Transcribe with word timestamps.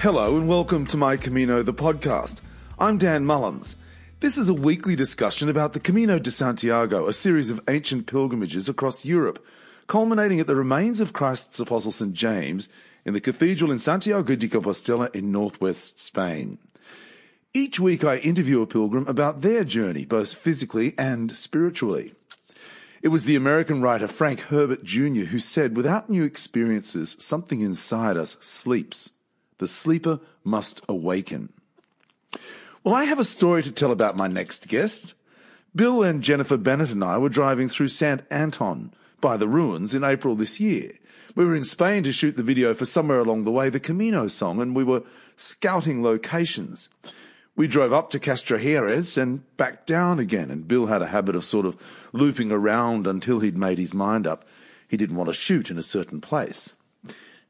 Hello 0.00 0.36
and 0.36 0.46
welcome 0.46 0.86
to 0.86 0.96
My 0.96 1.16
Camino, 1.16 1.60
the 1.60 1.74
podcast. 1.74 2.40
I'm 2.78 2.98
Dan 2.98 3.24
Mullins. 3.24 3.76
This 4.20 4.38
is 4.38 4.48
a 4.48 4.54
weekly 4.54 4.94
discussion 4.94 5.48
about 5.48 5.72
the 5.72 5.80
Camino 5.80 6.20
de 6.20 6.30
Santiago, 6.30 7.08
a 7.08 7.12
series 7.12 7.50
of 7.50 7.60
ancient 7.68 8.06
pilgrimages 8.06 8.68
across 8.68 9.04
Europe, 9.04 9.44
culminating 9.88 10.38
at 10.38 10.46
the 10.46 10.54
remains 10.54 11.00
of 11.00 11.12
Christ's 11.12 11.58
Apostle 11.58 11.90
St. 11.90 12.12
James 12.12 12.68
in 13.04 13.12
the 13.12 13.20
cathedral 13.20 13.72
in 13.72 13.80
Santiago 13.80 14.36
de 14.36 14.46
Compostela 14.46 15.12
in 15.16 15.32
northwest 15.32 15.98
Spain. 15.98 16.58
Each 17.52 17.80
week 17.80 18.04
I 18.04 18.18
interview 18.18 18.62
a 18.62 18.68
pilgrim 18.68 19.04
about 19.08 19.40
their 19.40 19.64
journey, 19.64 20.04
both 20.04 20.32
physically 20.32 20.94
and 20.96 21.36
spiritually. 21.36 22.14
It 23.02 23.08
was 23.08 23.24
the 23.24 23.34
American 23.34 23.82
writer 23.82 24.06
Frank 24.06 24.42
Herbert 24.42 24.84
Jr. 24.84 25.24
who 25.24 25.40
said, 25.40 25.76
without 25.76 26.08
new 26.08 26.22
experiences, 26.22 27.16
something 27.18 27.62
inside 27.62 28.16
us 28.16 28.36
sleeps. 28.38 29.10
The 29.58 29.68
sleeper 29.68 30.20
must 30.44 30.80
awaken. 30.88 31.52
Well, 32.82 32.94
I 32.94 33.04
have 33.04 33.18
a 33.18 33.24
story 33.24 33.62
to 33.64 33.72
tell 33.72 33.90
about 33.90 34.16
my 34.16 34.28
next 34.28 34.68
guest. 34.68 35.14
Bill 35.74 36.02
and 36.02 36.22
Jennifer 36.22 36.56
Bennett 36.56 36.90
and 36.90 37.04
I 37.04 37.18
were 37.18 37.28
driving 37.28 37.68
through 37.68 37.88
Sant 37.88 38.22
Anton 38.30 38.92
by 39.20 39.36
the 39.36 39.48
ruins 39.48 39.94
in 39.94 40.04
April 40.04 40.34
this 40.34 40.60
year. 40.60 40.92
We 41.34 41.44
were 41.44 41.54
in 41.54 41.64
Spain 41.64 42.02
to 42.04 42.12
shoot 42.12 42.36
the 42.36 42.42
video 42.42 42.74
for 42.74 42.84
somewhere 42.84 43.20
along 43.20 43.44
the 43.44 43.52
way, 43.52 43.68
the 43.68 43.80
Camino 43.80 44.26
song, 44.28 44.60
and 44.60 44.74
we 44.74 44.84
were 44.84 45.02
scouting 45.36 46.02
locations. 46.02 46.88
We 47.54 47.66
drove 47.66 47.92
up 47.92 48.10
to 48.10 48.20
Castrojeriz 48.20 49.18
and 49.20 49.44
back 49.56 49.84
down 49.84 50.18
again, 50.18 50.50
and 50.50 50.66
Bill 50.66 50.86
had 50.86 51.02
a 51.02 51.08
habit 51.08 51.34
of 51.34 51.44
sort 51.44 51.66
of 51.66 51.76
looping 52.12 52.52
around 52.52 53.06
until 53.06 53.40
he'd 53.40 53.58
made 53.58 53.78
his 53.78 53.92
mind 53.92 54.26
up. 54.26 54.44
He 54.86 54.96
didn't 54.96 55.16
want 55.16 55.28
to 55.28 55.34
shoot 55.34 55.70
in 55.70 55.78
a 55.78 55.82
certain 55.82 56.20
place. 56.20 56.74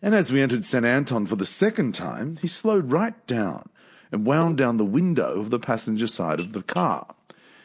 And 0.01 0.15
as 0.15 0.33
we 0.33 0.41
entered 0.41 0.65
St. 0.65 0.85
Anton 0.85 1.27
for 1.27 1.37
the 1.37 1.47
second 1.47 1.95
time, 1.95 2.39
he 2.41 2.49
slowed 2.49 2.91
right 2.91 3.27
down 3.27 3.69
and 4.13 4.25
wound 4.25 4.57
down 4.57 4.77
the 4.77 4.85
window 4.85 5.41
of 5.41 5.51
the 5.51 5.59
passenger 5.59 6.07
side 6.07 6.41
of 6.41 6.53
the 6.53 6.63
car. 6.63 7.15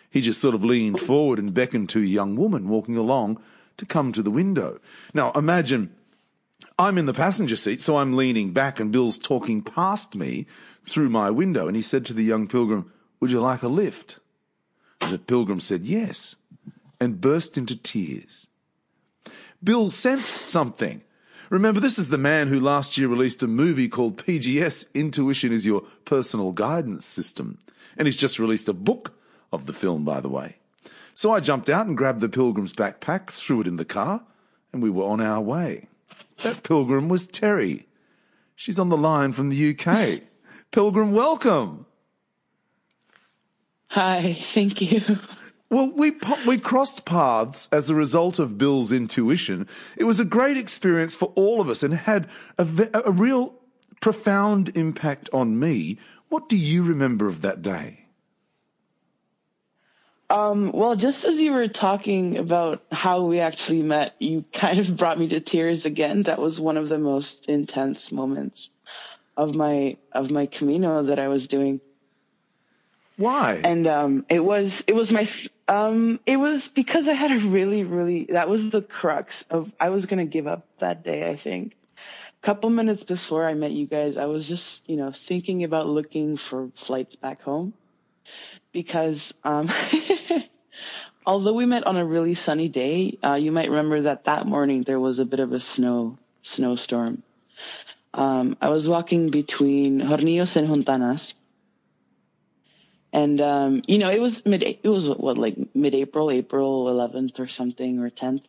He 0.09 0.21
just 0.21 0.41
sort 0.41 0.55
of 0.55 0.63
leaned 0.63 0.99
forward 0.99 1.39
and 1.39 1.53
beckoned 1.53 1.89
to 1.89 1.99
a 1.99 2.05
young 2.05 2.35
woman 2.35 2.67
walking 2.67 2.97
along 2.97 3.41
to 3.77 3.85
come 3.85 4.11
to 4.13 4.21
the 4.21 4.31
window. 4.31 4.79
Now 5.13 5.31
imagine 5.31 5.95
I'm 6.77 6.97
in 6.97 7.05
the 7.05 7.13
passenger 7.13 7.55
seat, 7.55 7.81
so 7.81 7.97
I'm 7.97 8.15
leaning 8.15 8.51
back 8.51 8.79
and 8.79 8.91
Bill's 8.91 9.17
talking 9.17 9.61
past 9.61 10.15
me 10.15 10.47
through 10.83 11.09
my 11.09 11.29
window. 11.29 11.67
And 11.67 11.75
he 11.75 11.81
said 11.81 12.05
to 12.05 12.13
the 12.13 12.23
young 12.23 12.47
pilgrim, 12.47 12.91
Would 13.19 13.31
you 13.31 13.39
like 13.39 13.63
a 13.63 13.67
lift? 13.67 14.19
And 15.01 15.13
the 15.13 15.19
pilgrim 15.19 15.59
said 15.59 15.85
yes 15.85 16.35
and 16.99 17.21
burst 17.21 17.57
into 17.57 17.75
tears. 17.75 18.47
Bill 19.63 19.89
sensed 19.89 20.49
something. 20.49 21.01
Remember, 21.53 21.79
this 21.79 21.99
is 21.99 22.09
the 22.09 22.17
man 22.17 22.47
who 22.47 22.59
last 22.59 22.97
year 22.97 23.07
released 23.07 23.43
a 23.43 23.47
movie 23.47 23.87
called 23.87 24.17
PGS 24.17 24.91
Intuition 24.95 25.53
is 25.53 25.67
Your 25.67 25.83
Personal 26.03 26.51
Guidance 26.51 27.05
System. 27.05 27.59
And 27.95 28.07
he's 28.07 28.15
just 28.15 28.39
released 28.39 28.67
a 28.67 28.73
book 28.73 29.13
of 29.51 29.67
the 29.67 29.71
film, 29.71 30.03
by 30.03 30.19
the 30.19 30.29
way. 30.29 30.55
So 31.13 31.31
I 31.31 31.41
jumped 31.41 31.69
out 31.69 31.85
and 31.85 31.95
grabbed 31.95 32.21
the 32.21 32.27
pilgrim's 32.27 32.73
backpack, 32.73 33.29
threw 33.29 33.61
it 33.61 33.67
in 33.67 33.75
the 33.75 33.85
car, 33.85 34.23
and 34.71 34.81
we 34.81 34.89
were 34.89 35.03
on 35.03 35.21
our 35.21 35.39
way. 35.39 35.89
That 36.41 36.63
pilgrim 36.63 37.07
was 37.07 37.27
Terry. 37.27 37.85
She's 38.55 38.79
on 38.79 38.89
the 38.89 38.97
line 38.97 39.31
from 39.31 39.49
the 39.49 39.77
UK. 39.77 40.21
pilgrim, 40.71 41.11
welcome. 41.11 41.85
Hi, 43.89 44.39
thank 44.55 44.81
you. 44.81 45.19
Well, 45.73 45.91
we 45.91 46.11
we 46.45 46.59
crossed 46.59 47.03
paths 47.03 47.67
as 47.71 47.89
a 47.89 47.95
result 47.95 48.37
of 48.37 48.59
Bill's 48.59 48.91
intuition. 48.91 49.67
It 49.97 50.03
was 50.03 50.19
a 50.19 50.25
great 50.25 50.55
experience 50.55 51.15
for 51.15 51.33
all 51.33 51.59
of 51.59 51.67
us 51.67 51.81
and 51.81 51.95
had 51.95 52.29
a, 52.59 52.67
a 53.05 53.11
real 53.11 53.55
profound 53.99 54.77
impact 54.77 55.31
on 55.33 55.59
me. 55.59 55.97
What 56.29 56.47
do 56.47 56.57
you 56.57 56.83
remember 56.83 57.27
of 57.27 57.41
that 57.41 57.63
day? 57.63 58.05
Um, 60.29 60.71
well, 60.73 60.95
just 60.95 61.25
as 61.25 61.41
you 61.41 61.51
were 61.51 61.67
talking 61.67 62.37
about 62.37 62.83
how 62.91 63.23
we 63.23 63.39
actually 63.39 63.81
met, 63.81 64.13
you 64.19 64.45
kind 64.53 64.77
of 64.77 64.95
brought 64.95 65.17
me 65.17 65.27
to 65.29 65.39
tears 65.39 65.87
again. 65.87 66.21
That 66.23 66.39
was 66.39 66.59
one 66.59 66.77
of 66.77 66.87
the 66.87 66.99
most 66.99 67.47
intense 67.47 68.11
moments 68.11 68.69
of 69.35 69.55
my 69.55 69.97
of 70.11 70.29
my 70.29 70.45
Camino 70.45 71.01
that 71.01 71.17
I 71.17 71.29
was 71.29 71.47
doing. 71.47 71.81
Why? 73.17 73.61
And 73.63 73.85
um, 73.87 74.25
it 74.29 74.43
was 74.43 74.83
it 74.87 74.95
was 74.95 75.11
my 75.11 75.27
um, 75.67 76.19
it 76.25 76.37
was 76.37 76.67
because 76.67 77.07
I 77.07 77.13
had 77.13 77.31
a 77.31 77.39
really 77.39 77.83
really 77.83 78.25
that 78.25 78.49
was 78.49 78.71
the 78.71 78.81
crux 78.81 79.43
of 79.49 79.71
I 79.79 79.89
was 79.89 80.05
gonna 80.05 80.25
give 80.25 80.47
up 80.47 80.65
that 80.79 81.03
day. 81.03 81.29
I 81.29 81.35
think. 81.35 81.75
A 81.97 82.45
couple 82.45 82.69
minutes 82.69 83.03
before 83.03 83.47
I 83.47 83.53
met 83.53 83.71
you 83.71 83.85
guys, 83.85 84.17
I 84.17 84.25
was 84.25 84.47
just 84.47 84.81
you 84.89 84.97
know 84.97 85.11
thinking 85.11 85.63
about 85.63 85.87
looking 85.87 86.37
for 86.37 86.69
flights 86.75 87.15
back 87.15 87.41
home 87.41 87.73
because 88.71 89.33
um, 89.43 89.71
although 91.25 91.53
we 91.53 91.65
met 91.65 91.85
on 91.85 91.95
a 91.97 92.05
really 92.05 92.35
sunny 92.35 92.67
day, 92.67 93.17
uh, 93.23 93.35
you 93.35 93.51
might 93.51 93.69
remember 93.69 94.01
that 94.01 94.25
that 94.25 94.45
morning 94.45 94.83
there 94.83 94.99
was 94.99 95.19
a 95.19 95.25
bit 95.25 95.39
of 95.39 95.53
a 95.53 95.59
snow 95.59 96.17
snowstorm. 96.41 97.21
Um, 98.15 98.57
I 98.61 98.69
was 98.69 98.87
walking 98.87 99.29
between 99.29 99.99
Hornillos 100.01 100.55
and 100.55 100.67
Hontanas 100.67 101.33
and 103.13 103.39
um, 103.39 103.83
you 103.87 103.99
know, 103.99 104.09
it 104.09 104.19
was 104.19 104.43
mid. 104.45 104.63
It 104.63 104.89
was 104.89 105.07
what 105.07 105.37
like 105.37 105.55
mid-April, 105.75 106.31
April 106.31 106.85
11th 106.85 107.39
or 107.39 107.47
something 107.47 107.99
or 107.99 108.09
10th, 108.09 108.43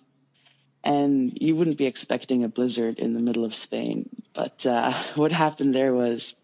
and 0.82 1.36
you 1.38 1.54
wouldn't 1.54 1.76
be 1.76 1.84
expecting 1.84 2.42
a 2.42 2.48
blizzard 2.48 2.98
in 2.98 3.12
the 3.12 3.20
middle 3.20 3.44
of 3.44 3.54
Spain. 3.54 4.08
But 4.32 4.64
uh, 4.64 4.92
what 5.16 5.32
happened 5.32 5.74
there 5.74 5.92
was, 5.92 6.34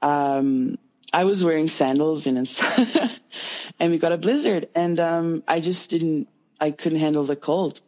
um, 0.00 0.78
I 1.12 1.24
was 1.24 1.44
wearing 1.44 1.68
sandals 1.68 2.26
and 2.26 2.38
and 3.78 3.90
we 3.92 3.98
got 3.98 4.12
a 4.12 4.18
blizzard, 4.18 4.68
and 4.74 4.98
um, 4.98 5.44
I 5.46 5.60
just 5.60 5.90
didn't. 5.90 6.28
I 6.62 6.70
couldn't 6.70 6.98
handle 6.98 7.24
the 7.24 7.36
cold. 7.36 7.80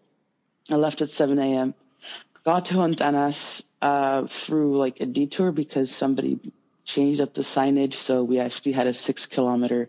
I 0.70 0.76
left 0.76 1.00
at 1.00 1.10
7 1.10 1.38
a.m. 1.38 1.74
Got 2.44 2.66
to 2.66 2.74
Hontanas 2.74 3.62
uh, 3.80 4.26
through 4.26 4.76
like 4.76 5.00
a 5.00 5.06
detour 5.06 5.50
because 5.52 5.90
somebody 5.90 6.38
changed 6.84 7.20
up 7.20 7.34
the 7.34 7.42
signage. 7.42 7.94
So 7.94 8.24
we 8.24 8.38
actually 8.38 8.72
had 8.72 8.86
a 8.86 8.94
six 8.94 9.26
kilometer 9.26 9.88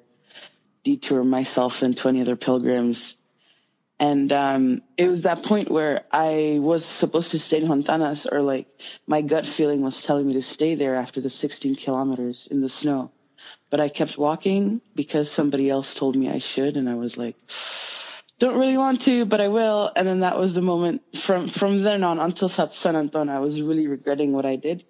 detour, 0.84 1.24
myself 1.24 1.82
and 1.82 1.98
20 1.98 2.22
other 2.22 2.36
pilgrims. 2.36 3.18
And 4.00 4.34
um, 4.34 4.82
it 4.98 5.08
was 5.08 5.24
that 5.24 5.44
point 5.44 5.72
where 5.72 6.04
I 6.12 6.58
was 6.60 6.84
supposed 6.84 7.32
to 7.32 7.40
stay 7.40 7.62
in 7.62 7.68
Hontanas, 7.68 8.28
or 8.30 8.42
like 8.42 8.68
my 9.08 9.22
gut 9.22 9.48
feeling 9.48 9.82
was 9.82 10.02
telling 10.02 10.28
me 10.28 10.34
to 10.34 10.42
stay 10.42 10.76
there 10.76 10.96
after 10.96 11.22
the 11.22 11.30
16 11.30 11.76
kilometers 11.76 12.48
in 12.48 12.62
the 12.62 12.70
snow. 12.70 13.12
But 13.70 13.80
I 13.80 13.90
kept 13.90 14.18
walking 14.18 14.82
because 14.94 15.32
somebody 15.32 15.70
else 15.70 15.94
told 15.94 16.16
me 16.16 16.30
I 16.30 16.40
should. 16.40 16.76
And 16.76 16.90
I 16.90 16.96
was 16.96 17.18
like, 17.18 17.36
don't 18.40 18.58
really 18.58 18.78
want 18.78 19.02
to, 19.02 19.26
but 19.26 19.40
I 19.40 19.48
will. 19.48 19.92
And 19.96 20.08
then 20.08 20.20
that 20.20 20.38
was 20.38 20.54
the 20.54 20.62
moment 20.62 21.02
from, 21.18 21.48
from 21.48 21.84
then 21.84 22.04
on 22.04 22.20
until 22.20 22.50
San 22.50 22.96
Anton, 22.96 23.30
I 23.30 23.40
was 23.40 23.62
really 23.62 23.88
regretting 23.88 24.34
what 24.34 24.46
I 24.46 24.58
did 24.58 24.84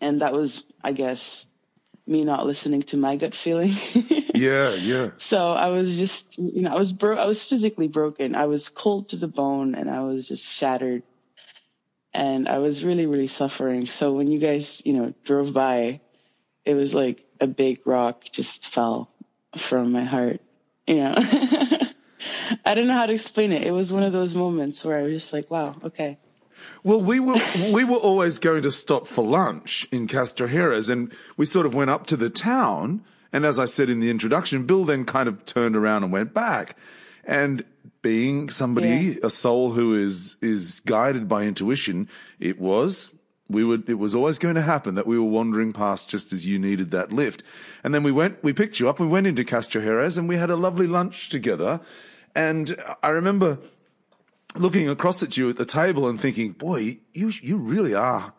and 0.00 0.20
that 0.20 0.32
was, 0.32 0.64
I 0.82 0.92
guess, 0.92 1.46
me 2.06 2.24
not 2.24 2.46
listening 2.46 2.82
to 2.84 2.96
my 2.96 3.16
gut 3.16 3.34
feeling. 3.34 3.74
yeah, 4.34 4.74
yeah. 4.74 5.10
So 5.18 5.52
I 5.52 5.68
was 5.68 5.96
just, 5.96 6.38
you 6.38 6.62
know, 6.62 6.70
I 6.70 6.76
was 6.76 6.92
bro- 6.92 7.18
I 7.18 7.26
was 7.26 7.42
physically 7.42 7.88
broken. 7.88 8.34
I 8.34 8.46
was 8.46 8.68
cold 8.68 9.08
to 9.08 9.16
the 9.16 9.28
bone, 9.28 9.74
and 9.74 9.90
I 9.90 10.02
was 10.02 10.28
just 10.28 10.46
shattered, 10.46 11.02
and 12.14 12.48
I 12.48 12.58
was 12.58 12.84
really, 12.84 13.06
really 13.06 13.28
suffering. 13.28 13.86
So 13.86 14.12
when 14.12 14.28
you 14.28 14.38
guys, 14.38 14.82
you 14.84 14.92
know, 14.92 15.14
drove 15.24 15.52
by, 15.52 16.00
it 16.64 16.74
was 16.74 16.94
like 16.94 17.24
a 17.40 17.46
big 17.46 17.86
rock 17.86 18.24
just 18.32 18.64
fell 18.66 19.10
from 19.56 19.92
my 19.92 20.04
heart. 20.04 20.40
You 20.86 20.96
know, 20.96 21.14
I 22.64 22.74
don't 22.74 22.86
know 22.86 22.94
how 22.94 23.06
to 23.06 23.12
explain 23.12 23.52
it. 23.52 23.62
It 23.62 23.72
was 23.72 23.92
one 23.92 24.02
of 24.02 24.12
those 24.12 24.34
moments 24.34 24.84
where 24.84 24.98
I 24.98 25.02
was 25.02 25.14
just 25.14 25.32
like, 25.32 25.50
wow, 25.50 25.76
okay. 25.84 26.18
Well, 26.82 27.00
we 27.00 27.20
were 27.20 27.40
we 27.72 27.84
were 27.84 27.96
always 27.96 28.38
going 28.38 28.62
to 28.62 28.70
stop 28.70 29.06
for 29.06 29.24
lunch 29.24 29.86
in 29.90 30.06
Castrojeriz, 30.06 30.90
and 30.90 31.12
we 31.36 31.46
sort 31.46 31.66
of 31.66 31.74
went 31.74 31.90
up 31.90 32.06
to 32.06 32.16
the 32.16 32.30
town. 32.30 33.02
And 33.32 33.44
as 33.44 33.58
I 33.58 33.64
said 33.64 33.90
in 33.90 34.00
the 34.00 34.10
introduction, 34.10 34.66
Bill 34.66 34.84
then 34.84 35.04
kind 35.04 35.28
of 35.28 35.44
turned 35.44 35.76
around 35.76 36.04
and 36.04 36.12
went 36.12 36.32
back. 36.32 36.76
And 37.24 37.64
being 38.02 38.50
somebody, 38.50 38.88
yeah. 38.88 39.14
a 39.24 39.30
soul 39.30 39.72
who 39.72 39.94
is 39.94 40.36
is 40.40 40.80
guided 40.80 41.28
by 41.28 41.42
intuition, 41.42 42.08
it 42.38 42.60
was 42.60 43.10
we 43.48 43.64
would 43.64 43.88
it 43.88 43.94
was 43.94 44.14
always 44.14 44.38
going 44.38 44.54
to 44.54 44.62
happen 44.62 44.94
that 44.94 45.06
we 45.06 45.18
were 45.18 45.24
wandering 45.24 45.72
past 45.72 46.08
just 46.08 46.32
as 46.32 46.46
you 46.46 46.58
needed 46.58 46.90
that 46.90 47.12
lift. 47.12 47.42
And 47.84 47.94
then 47.94 48.02
we 48.02 48.12
went, 48.12 48.42
we 48.42 48.52
picked 48.52 48.80
you 48.80 48.88
up, 48.88 48.98
we 48.98 49.06
went 49.06 49.26
into 49.26 49.44
Castrojeriz, 49.44 50.18
and 50.18 50.28
we 50.28 50.36
had 50.36 50.50
a 50.50 50.56
lovely 50.56 50.86
lunch 50.86 51.28
together. 51.28 51.80
And 52.34 52.76
I 53.02 53.08
remember 53.08 53.58
looking 54.58 54.88
across 54.88 55.22
at 55.22 55.36
you 55.36 55.48
at 55.48 55.56
the 55.56 55.64
table 55.64 56.08
and 56.08 56.20
thinking, 56.20 56.52
boy, 56.52 56.98
you, 57.12 57.32
you 57.42 57.56
really 57.56 57.94
are 57.94 58.32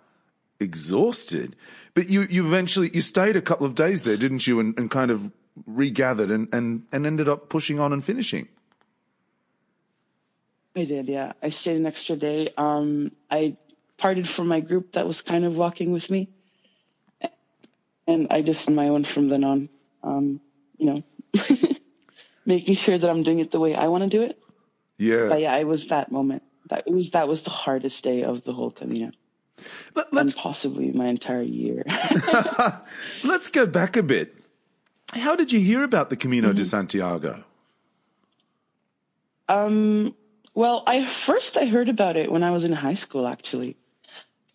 exhausted. 0.59 1.55
But 1.93 2.09
you, 2.09 2.23
you 2.23 2.45
eventually, 2.45 2.89
you 2.93 3.01
stayed 3.01 3.35
a 3.35 3.41
couple 3.41 3.65
of 3.65 3.75
days 3.75 4.03
there, 4.03 4.17
didn't 4.17 4.47
you? 4.47 4.59
And, 4.59 4.77
and 4.77 4.91
kind 4.91 5.11
of 5.11 5.31
regathered 5.65 6.31
and, 6.31 6.47
and, 6.53 6.83
and 6.91 7.05
ended 7.05 7.27
up 7.27 7.49
pushing 7.49 7.79
on 7.79 7.93
and 7.93 8.03
finishing. 8.03 8.47
I 10.75 10.85
did, 10.85 11.07
yeah. 11.07 11.33
I 11.41 11.49
stayed 11.49 11.77
an 11.77 11.87
extra 11.87 12.15
day. 12.15 12.49
Um, 12.55 13.11
I 13.31 13.57
parted 13.97 14.29
from 14.29 14.47
my 14.47 14.59
group 14.59 14.93
that 14.93 15.07
was 15.07 15.21
kind 15.21 15.43
of 15.43 15.55
walking 15.55 15.91
with 15.91 16.09
me. 16.09 16.29
and 18.05 18.27
I 18.29 18.41
just 18.41 18.69
my 18.69 18.89
own 18.89 19.03
from 19.03 19.29
then 19.29 19.43
on. 19.43 19.69
Um, 20.03 20.39
you 20.77 20.85
know, 20.85 21.03
making 22.45 22.75
sure 22.75 22.97
that 22.97 23.09
I'm 23.09 23.23
doing 23.23 23.39
it 23.39 23.51
the 23.51 23.59
way 23.59 23.75
I 23.75 23.87
want 23.87 24.03
to 24.03 24.09
do 24.09 24.21
it. 24.21 24.39
Yeah. 24.97 25.29
But 25.29 25.41
yeah, 25.41 25.55
it 25.57 25.67
was 25.67 25.87
that 25.87 26.11
moment. 26.11 26.43
That 26.69 26.83
it 26.87 26.93
was 26.93 27.11
that 27.11 27.27
was 27.27 27.43
the 27.43 27.49
hardest 27.49 28.03
day 28.03 28.23
of 28.23 28.43
the 28.43 28.53
whole 28.53 28.71
Camino, 28.71 29.11
Let, 29.95 30.11
and 30.11 30.35
possibly 30.35 30.91
my 30.91 31.07
entire 31.07 31.41
year. 31.41 31.85
let's 33.23 33.49
go 33.49 33.65
back 33.65 33.95
a 33.95 34.03
bit. 34.03 34.35
How 35.13 35.35
did 35.35 35.53
you 35.53 35.59
hear 35.59 35.83
about 35.83 36.09
the 36.09 36.17
Camino 36.17 36.51
de 36.51 36.65
Santiago? 36.65 37.45
Um, 39.47 40.13
well, 40.53 40.83
I 40.85 41.07
first 41.07 41.55
I 41.55 41.65
heard 41.65 41.87
about 41.87 42.17
it 42.17 42.31
when 42.31 42.43
I 42.43 42.51
was 42.51 42.65
in 42.65 42.73
high 42.73 42.95
school. 42.95 43.27
Actually, 43.27 43.77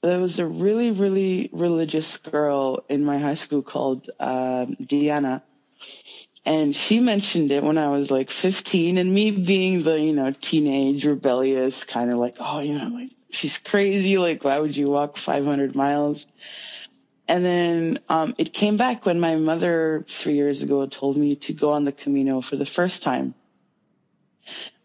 there 0.03 0.19
was 0.19 0.39
a 0.39 0.47
really, 0.47 0.91
really 0.91 1.49
religious 1.53 2.19
girl 2.19 2.85
in 2.89 3.05
my 3.05 3.19
high 3.19 3.37
school 3.37 3.63
called 3.63 4.11
um, 4.21 4.77
Diana, 4.85 5.43
and 6.45 6.75
she 6.75 7.01
mentioned 7.01 7.53
it 7.53 7.63
when 7.63 7.79
I 7.79 7.89
was 7.89 8.11
like 8.11 8.31
15. 8.31 8.99
And 8.99 9.13
me 9.15 9.31
being 9.31 9.83
the 9.83 10.01
you 10.01 10.13
know 10.13 10.33
teenage 10.41 11.05
rebellious 11.05 11.85
kind 11.85 12.11
of 12.11 12.19
like, 12.19 12.37
oh, 12.41 12.61
you 12.61 12.79
know, 12.79 12.89
like 12.89 13.11
she's 13.31 13.59
crazy. 13.59 14.19
Like, 14.19 14.45
why 14.45 14.59
would 14.59 14.77
you 14.77 14.89
walk 14.89 15.17
500 15.17 15.75
miles? 15.75 16.27
And 17.29 17.45
then 17.45 18.01
um, 18.09 18.35
it 18.37 18.53
came 18.53 18.77
back 18.77 19.07
when 19.07 19.21
my 19.21 19.37
mother 19.37 20.05
three 20.09 20.35
years 20.35 20.63
ago 20.63 20.87
told 20.87 21.17
me 21.17 21.37
to 21.37 21.53
go 21.53 21.73
on 21.73 21.85
the 21.85 21.93
Camino 21.93 22.41
for 22.41 22.57
the 22.57 22.67
first 22.67 23.03
time 23.03 23.35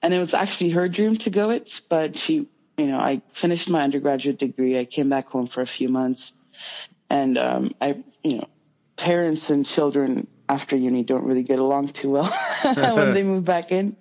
and 0.02 0.14
it 0.14 0.20
was 0.20 0.34
actually 0.34 0.70
her 0.70 0.88
dream 0.88 1.18
to 1.18 1.30
go 1.30 1.50
it 1.50 1.82
but 1.90 2.18
she 2.18 2.48
you 2.78 2.88
know 2.88 2.98
i 2.98 3.22
finished 3.34 3.70
my 3.70 3.82
undergraduate 3.82 4.38
degree 4.38 4.80
i 4.80 4.86
came 4.86 5.10
back 5.10 5.28
home 5.28 5.48
for 5.48 5.62
a 5.62 5.68
few 5.68 5.90
months 5.90 6.34
and 7.10 7.38
um 7.38 7.72
i 7.82 8.04
you 8.24 8.38
know 8.38 8.48
parents 8.96 9.50
and 9.50 9.66
children 9.66 10.28
after 10.50 10.76
uni 10.76 11.04
don't 11.04 11.24
really 11.24 11.44
get 11.44 11.60
along 11.60 11.88
too 11.88 12.10
well 12.10 12.32
when 12.96 13.14
they 13.14 13.24
move 13.24 13.44
back 13.44 13.72
in 13.72 13.96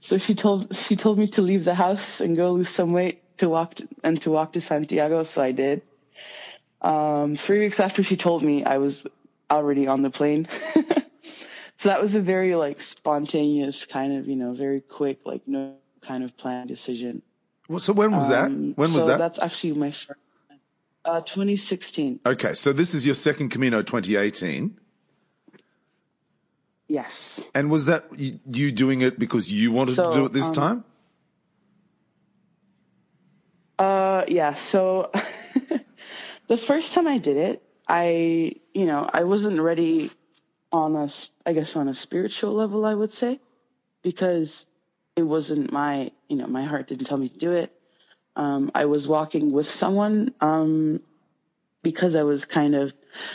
so 0.00 0.18
she 0.18 0.34
told 0.34 0.74
she 0.76 0.96
told 0.96 1.18
me 1.18 1.26
to 1.26 1.42
leave 1.42 1.64
the 1.64 1.74
house 1.74 2.20
and 2.20 2.36
go 2.36 2.52
lose 2.52 2.68
some 2.68 2.92
weight 2.92 3.22
to 3.38 3.48
walk 3.48 3.74
to, 3.74 3.88
and 4.04 4.20
to 4.20 4.30
walk 4.30 4.52
to 4.52 4.60
santiago 4.60 5.22
so 5.22 5.42
i 5.42 5.52
did 5.52 5.82
um 6.82 7.34
three 7.34 7.60
weeks 7.60 7.80
after 7.80 8.02
she 8.02 8.16
told 8.16 8.42
me 8.42 8.64
i 8.64 8.76
was 8.78 9.06
already 9.50 9.86
on 9.86 10.02
the 10.02 10.10
plane 10.10 10.46
so 11.78 11.88
that 11.88 12.00
was 12.00 12.14
a 12.14 12.20
very 12.20 12.54
like 12.54 12.80
spontaneous 12.80 13.84
kind 13.86 14.16
of 14.16 14.26
you 14.28 14.36
know 14.36 14.52
very 14.52 14.80
quick 14.80 15.18
like 15.24 15.40
no 15.46 15.74
kind 16.02 16.22
of 16.22 16.36
planned 16.36 16.68
decision 16.68 17.22
Well, 17.68 17.80
so 17.80 17.92
when 17.92 18.14
was 18.14 18.28
that? 18.28 18.46
Um, 18.46 18.74
When 18.76 18.92
was 18.92 19.04
so 19.04 19.08
that? 19.10 19.18
that's 19.18 19.38
actually 19.38 19.72
my 19.72 19.90
first 19.90 20.20
uh 21.04 21.20
2016 21.22 22.20
Okay, 22.26 22.52
so 22.52 22.72
this 22.72 22.94
is 22.94 23.06
your 23.06 23.14
second 23.14 23.48
Camino 23.50 23.82
2018. 23.82 24.78
Yes 26.88 27.44
And 27.54 27.70
was 27.70 27.86
that 27.86 28.06
you, 28.16 28.72
doing 28.72 29.00
it 29.00 29.18
because 29.18 29.50
you 29.52 29.72
wanted 29.72 29.96
So, 29.96 30.10
to 30.10 30.16
do 30.16 30.24
it 30.26 30.32
this 30.32 30.48
um, 30.48 30.54
time? 30.54 30.84
Uh, 33.78 34.24
yeah. 34.28 34.54
So 34.54 35.10
the 36.48 36.56
first 36.56 36.92
time 36.94 37.06
I 37.06 37.18
did 37.18 37.36
it, 37.36 37.62
I, 37.88 38.52
you 38.74 38.86
know, 38.86 39.08
I 39.12 39.24
wasn't 39.24 39.60
ready 39.60 40.10
on 40.72 40.96
a, 40.96 41.08
I 41.44 41.52
guess 41.52 41.76
on 41.76 41.88
a 41.88 41.94
spiritual 41.94 42.52
level, 42.52 42.84
I 42.84 42.94
would 42.94 43.12
say, 43.12 43.40
because 44.02 44.66
it 45.14 45.22
wasn't 45.22 45.72
my, 45.72 46.10
you 46.28 46.36
know, 46.36 46.46
my 46.46 46.64
heart 46.64 46.88
didn't 46.88 47.06
tell 47.06 47.18
me 47.18 47.28
to 47.28 47.38
do 47.38 47.52
it. 47.52 47.72
Um, 48.34 48.70
I 48.74 48.84
was 48.86 49.08
walking 49.08 49.52
with 49.52 49.70
someone, 49.70 50.34
um, 50.40 51.00
because 51.82 52.16
I 52.16 52.22
was 52.22 52.44
kind 52.44 52.74
of, 52.74 52.92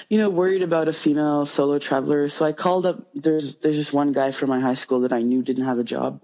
you 0.10 0.18
know, 0.18 0.30
worried 0.30 0.62
about 0.62 0.88
a 0.88 0.94
female 0.94 1.46
solo 1.46 1.80
traveler. 1.80 2.30
So 2.30 2.46
I 2.46 2.52
called 2.52 2.86
up, 2.86 3.08
there's, 3.14 3.58
there's 3.58 3.76
just 3.76 3.94
one 3.94 4.12
guy 4.12 4.32
from 4.32 4.50
my 4.50 4.60
high 4.60 4.76
school 4.76 5.02
that 5.02 5.14
I 5.14 5.22
knew 5.22 5.42
didn't 5.42 5.66
have 5.66 5.80
a 5.80 5.84
job. 5.84 6.22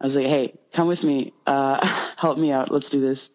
I 0.00 0.06
was 0.06 0.14
like, 0.14 0.26
"Hey, 0.26 0.54
come 0.72 0.86
with 0.86 1.02
me. 1.02 1.32
Uh, 1.46 1.84
help 2.16 2.38
me 2.38 2.52
out. 2.52 2.70
Let's 2.70 2.88
do 2.88 3.00
this." 3.00 3.30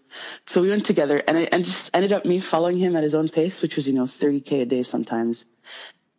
So 0.46 0.62
we 0.62 0.70
went 0.70 0.86
together, 0.86 1.22
and 1.28 1.38
it 1.38 1.50
and 1.52 1.66
just 1.66 1.90
ended 1.94 2.14
up 2.14 2.26
me 2.26 2.40
following 2.40 2.78
him 2.78 2.96
at 2.96 3.04
his 3.04 3.16
own 3.16 3.30
pace, 3.30 3.62
which 3.62 3.76
was 3.76 3.88
you 3.88 3.94
know 3.94 4.06
30k 4.06 4.62
a 4.62 4.66
day 4.66 4.84
sometimes. 4.84 5.46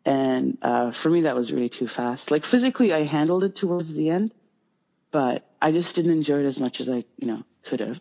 And 0.05 0.59
uh, 0.61 0.91
for 0.91 1.09
me, 1.09 1.23
that 1.23 1.35
was 1.35 1.51
really 1.51 1.71
too 1.71 1.89
fast. 1.89 2.31
Like 2.31 2.45
physically, 2.45 2.93
I 2.93 3.05
handled 3.05 3.45
it 3.45 3.57
towards 3.57 3.95
the 3.95 4.11
end, 4.11 4.35
but 5.11 5.49
I 5.63 5.73
just 5.73 5.95
didn't 5.95 6.13
enjoy 6.13 6.41
it 6.41 6.47
as 6.47 6.61
much 6.61 6.81
as 6.81 6.91
I 6.91 7.05
you 7.19 7.27
know 7.27 7.43
could 7.65 7.81
have. 7.81 8.01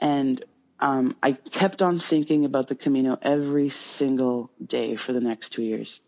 And 0.00 0.44
um, 0.84 1.16
I 1.22 1.32
kept 1.32 1.80
on 1.80 1.98
thinking 1.98 2.44
about 2.44 2.68
the 2.68 2.74
Camino 2.74 3.16
every 3.22 3.70
single 3.70 4.50
day 4.64 4.96
for 4.96 5.14
the 5.14 5.20
next 5.20 5.48
two 5.50 5.62
years. 5.62 6.00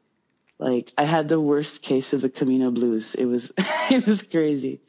Like 0.58 0.92
I 0.98 1.04
had 1.04 1.28
the 1.28 1.40
worst 1.40 1.80
case 1.80 2.12
of 2.12 2.20
the 2.20 2.28
Camino 2.28 2.70
blues. 2.70 3.14
It 3.14 3.24
was 3.24 3.52
it 3.90 4.06
was 4.06 4.22
crazy. 4.22 4.80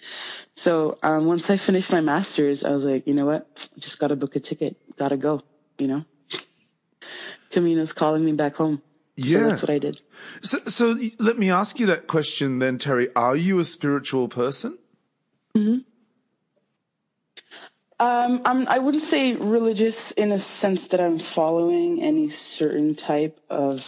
So 0.55 0.97
um, 1.03 1.25
once 1.25 1.49
I 1.49 1.55
finished 1.55 1.91
my 1.91 2.01
masters, 2.01 2.65
I 2.65 2.71
was 2.71 2.83
like, 2.83 3.07
you 3.07 3.13
know 3.13 3.25
what? 3.25 3.69
Just 3.79 3.97
got 3.97 4.09
to 4.09 4.17
book 4.17 4.35
a 4.35 4.41
ticket. 4.41 4.75
Got 4.97 5.09
to 5.09 5.17
go. 5.17 5.41
You 5.77 5.87
know, 5.87 6.05
Camino's 7.51 7.93
calling 7.93 8.25
me 8.25 8.33
back 8.33 8.55
home. 8.55 8.81
So 9.19 9.23
Yeah. 9.29 9.47
that's 9.47 9.61
what 9.61 9.69
I 9.69 9.79
did. 9.79 10.01
So, 10.41 10.59
so 10.67 10.97
let 11.17 11.37
me 11.39 11.49
ask 11.49 11.79
you 11.79 11.85
that 11.87 12.07
question 12.07 12.59
then, 12.59 12.77
Terry. 12.77 13.07
Are 13.15 13.35
you 13.37 13.59
a 13.59 13.63
spiritual 13.63 14.27
person? 14.27 14.77
Um, 17.99 18.41
I'm, 18.45 18.67
I 18.67 18.77
wouldn't 18.77 19.03
say 19.03 19.33
religious 19.35 20.11
in 20.11 20.31
a 20.31 20.39
sense 20.39 20.87
that 20.87 21.01
I'm 21.01 21.17
following 21.17 22.03
any 22.03 22.29
certain 22.29 22.93
type 22.93 23.39
of, 23.49 23.83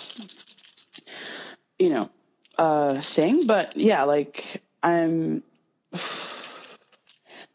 you 1.77 1.89
know, 1.89 2.09
uh, 2.57 3.01
thing, 3.01 3.45
but 3.45 3.75
yeah, 3.77 4.03
like 4.03 4.61
I'm. 4.83 5.43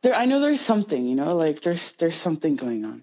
There, 0.02 0.14
I 0.14 0.26
know 0.26 0.38
there's 0.38 0.60
something, 0.60 1.06
you 1.06 1.14
know, 1.14 1.34
like 1.34 1.62
there's 1.62 1.92
there's 1.92 2.16
something 2.16 2.56
going 2.56 2.84
on. 2.84 3.02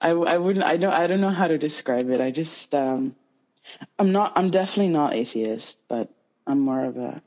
I, 0.00 0.10
I 0.10 0.38
wouldn't 0.38 0.64
I 0.64 0.76
don't 0.76 0.92
I 0.92 1.08
don't 1.08 1.20
know 1.20 1.28
how 1.30 1.48
to 1.48 1.58
describe 1.58 2.08
it. 2.10 2.20
I 2.20 2.30
just 2.30 2.72
um, 2.72 3.16
I'm 3.98 4.12
not 4.12 4.32
I'm 4.36 4.50
definitely 4.50 4.92
not 4.92 5.14
atheist, 5.14 5.76
but 5.88 6.08
I'm 6.46 6.60
more 6.60 6.84
of 6.84 6.96
a 6.98 7.20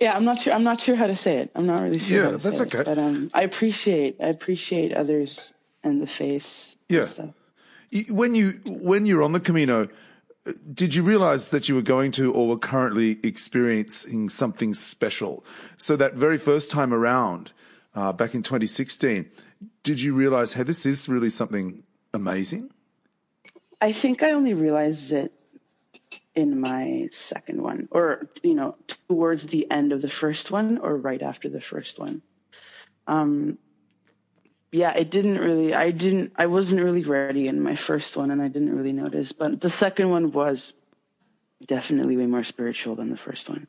Yeah, 0.00 0.14
I'm 0.14 0.24
not 0.24 0.40
sure. 0.40 0.52
I'm 0.52 0.64
not 0.64 0.80
sure 0.80 0.94
how 0.94 1.06
to 1.06 1.16
say 1.16 1.38
it. 1.38 1.50
I'm 1.54 1.66
not 1.66 1.82
really 1.82 1.98
sure. 1.98 2.32
Yeah, 2.32 2.36
that's 2.36 2.60
okay. 2.60 2.80
It. 2.80 2.84
But 2.84 2.98
um, 2.98 3.30
I 3.32 3.42
appreciate 3.42 4.16
I 4.20 4.26
appreciate 4.28 4.92
others 4.92 5.52
and 5.82 6.02
the 6.02 6.06
faiths. 6.06 6.76
Yeah. 6.88 7.04
stuff. 7.04 7.30
When 8.10 8.34
you 8.34 8.60
when 8.66 9.06
you're 9.06 9.22
on 9.22 9.32
the 9.32 9.40
Camino, 9.40 9.88
did 10.72 10.94
you 10.94 11.02
realize 11.02 11.48
that 11.48 11.68
you 11.68 11.74
were 11.74 11.82
going 11.82 12.12
to 12.12 12.32
or 12.32 12.48
were 12.48 12.58
currently 12.58 13.18
experiencing 13.22 14.28
something 14.28 14.74
special? 14.74 15.44
So 15.76 15.96
that 15.96 16.14
very 16.14 16.38
first 16.38 16.70
time 16.70 16.92
around, 16.92 17.52
uh, 17.94 18.12
back 18.12 18.34
in 18.34 18.42
2016, 18.42 19.30
did 19.82 20.02
you 20.02 20.14
realize, 20.14 20.52
hey, 20.52 20.62
this 20.62 20.84
is 20.84 21.08
really 21.08 21.30
something 21.30 21.82
amazing? 22.12 22.70
I 23.80 23.92
think 23.92 24.22
I 24.22 24.32
only 24.32 24.54
realized 24.54 25.12
it 25.12 25.32
in 26.36 26.60
my 26.60 27.08
second 27.10 27.62
one, 27.62 27.88
or 27.90 28.28
you 28.42 28.54
know, 28.54 28.76
towards 29.08 29.46
the 29.48 29.68
end 29.70 29.90
of 29.92 30.02
the 30.02 30.10
first 30.10 30.50
one, 30.50 30.78
or 30.78 30.96
right 30.96 31.22
after 31.22 31.48
the 31.48 31.60
first 31.60 31.98
one. 31.98 32.22
Um, 33.06 33.58
yeah, 34.70 34.92
it 34.92 35.10
didn't 35.10 35.38
really. 35.38 35.74
I 35.74 35.90
didn't. 35.90 36.32
I 36.36 36.46
wasn't 36.46 36.82
really 36.82 37.02
ready 37.02 37.48
in 37.48 37.62
my 37.62 37.74
first 37.74 38.16
one, 38.16 38.30
and 38.30 38.42
I 38.42 38.48
didn't 38.48 38.76
really 38.76 38.92
notice. 38.92 39.32
But 39.32 39.60
the 39.60 39.70
second 39.70 40.10
one 40.10 40.30
was 40.30 40.74
definitely 41.66 42.18
way 42.18 42.26
more 42.26 42.44
spiritual 42.44 42.94
than 42.96 43.10
the 43.10 43.16
first 43.16 43.48
one. 43.48 43.66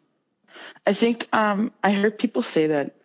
I 0.85 0.93
think 0.93 1.29
um, 1.31 1.71
I 1.83 1.91
heard 1.91 2.19
people 2.19 2.41
say 2.41 2.67
that 2.67 2.95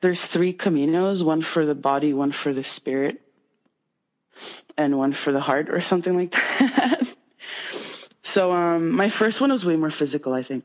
there's 0.00 0.26
three 0.26 0.52
caminos: 0.52 1.24
one 1.24 1.42
for 1.42 1.64
the 1.64 1.76
body, 1.76 2.12
one 2.12 2.32
for 2.32 2.52
the 2.52 2.64
spirit, 2.64 3.20
and 4.76 4.98
one 4.98 5.12
for 5.12 5.30
the 5.30 5.40
heart, 5.40 5.70
or 5.70 5.80
something 5.80 6.16
like 6.16 6.32
that. 6.58 7.05
So 8.36 8.52
um, 8.52 8.90
my 8.92 9.08
first 9.08 9.40
one 9.40 9.50
was 9.50 9.64
way 9.64 9.76
more 9.76 9.90
physical. 9.90 10.34
I 10.34 10.42
think. 10.42 10.64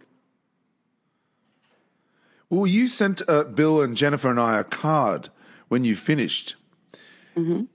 Well, 2.50 2.68
you 2.68 2.90
sent 2.90 3.22
uh, 3.30 3.46
Bill 3.46 3.80
and 3.82 3.96
Jennifer 3.96 4.30
and 4.30 4.40
I 4.40 4.60
a 4.60 4.66
card 4.66 5.30
when 5.70 5.86
you 5.86 5.96
finished. 5.96 6.58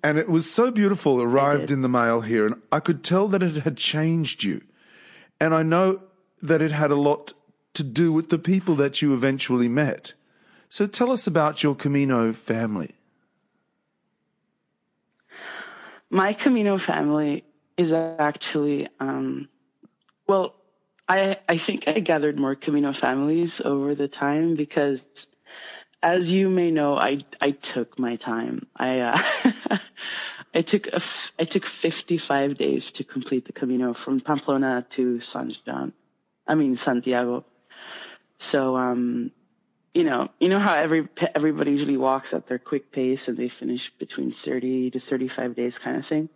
And 0.05 0.19
it 0.19 0.29
was 0.29 0.45
so 0.53 0.71
beautiful, 0.71 1.23
arrived 1.23 1.71
in 1.71 1.81
the 1.81 1.89
mail 1.89 2.21
here, 2.21 2.45
and 2.45 2.57
I 2.71 2.81
could 2.81 3.01
tell 3.03 3.27
that 3.29 3.43
it 3.43 3.65
had 3.65 3.79
changed 3.79 4.45
you. 4.45 4.61
And 5.41 5.55
I 5.55 5.63
know 5.63 6.03
that 6.43 6.61
it 6.61 6.73
had 6.73 6.91
a 6.91 7.01
lot 7.09 7.33
to 7.73 7.83
do 7.83 8.13
with 8.13 8.29
the 8.29 8.39
people 8.39 8.75
that 8.77 9.01
you 9.01 9.15
eventually 9.15 9.69
met. 9.69 10.13
So 10.69 10.87
tell 10.87 11.11
us 11.11 11.27
about 11.27 11.63
your 11.63 11.75
Camino 11.75 12.35
family. 12.35 12.93
my 16.11 16.33
Camino 16.33 16.79
family 16.79 17.45
is 17.77 17.93
actually, 17.93 18.89
um, 19.01 19.49
well, 20.29 20.55
I 21.09 21.39
I 21.49 21.59
think 21.59 21.89
I 21.89 22.01
gathered 22.01 22.39
more 22.39 22.55
Camino 22.55 22.93
families 22.93 23.61
over 23.61 23.95
the 23.95 24.09
time 24.09 24.55
because, 24.57 25.07
as 26.03 26.31
you 26.33 26.49
may 26.49 26.71
know, 26.71 26.97
I 26.99 27.21
I 27.41 27.53
took 27.53 27.99
my 27.99 28.17
time. 28.17 28.67
I 28.77 29.01
uh, 29.01 29.79
I 30.55 30.63
took 30.63 30.89
a 30.89 30.97
f- 30.97 31.33
I 31.39 31.45
took 31.45 31.67
55 31.67 32.57
days 32.59 32.93
to 32.93 33.05
complete 33.05 33.47
the 33.47 33.53
Camino 33.53 33.95
from 33.95 34.21
Pamplona 34.21 34.85
to 34.91 35.21
San 35.21 35.55
Juan. 35.67 35.93
I 36.47 36.55
mean 36.55 36.77
Santiago. 36.77 37.45
So 38.41 38.77
um, 38.77 39.33
you 39.95 40.05
know, 40.05 40.29
you 40.41 40.49
know 40.49 40.59
how 40.61 40.75
every 40.77 41.09
everybody 41.35 41.73
usually 41.73 41.97
walks 41.97 42.35
at 42.35 42.47
their 42.47 42.59
quick 42.59 42.93
pace 42.93 43.29
and 43.29 43.37
they 43.37 43.49
finish 43.49 43.93
between 43.99 44.33
30 44.33 44.91
to 44.93 45.01
35 45.01 45.57
days 45.57 45.79
kind 45.79 45.97
of 45.97 46.07
thing. 46.07 46.29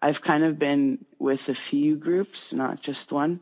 I've 0.00 0.20
kind 0.20 0.44
of 0.44 0.58
been 0.58 1.04
with 1.18 1.48
a 1.48 1.54
few 1.54 1.96
groups, 1.96 2.52
not 2.52 2.80
just 2.80 3.12
one. 3.12 3.40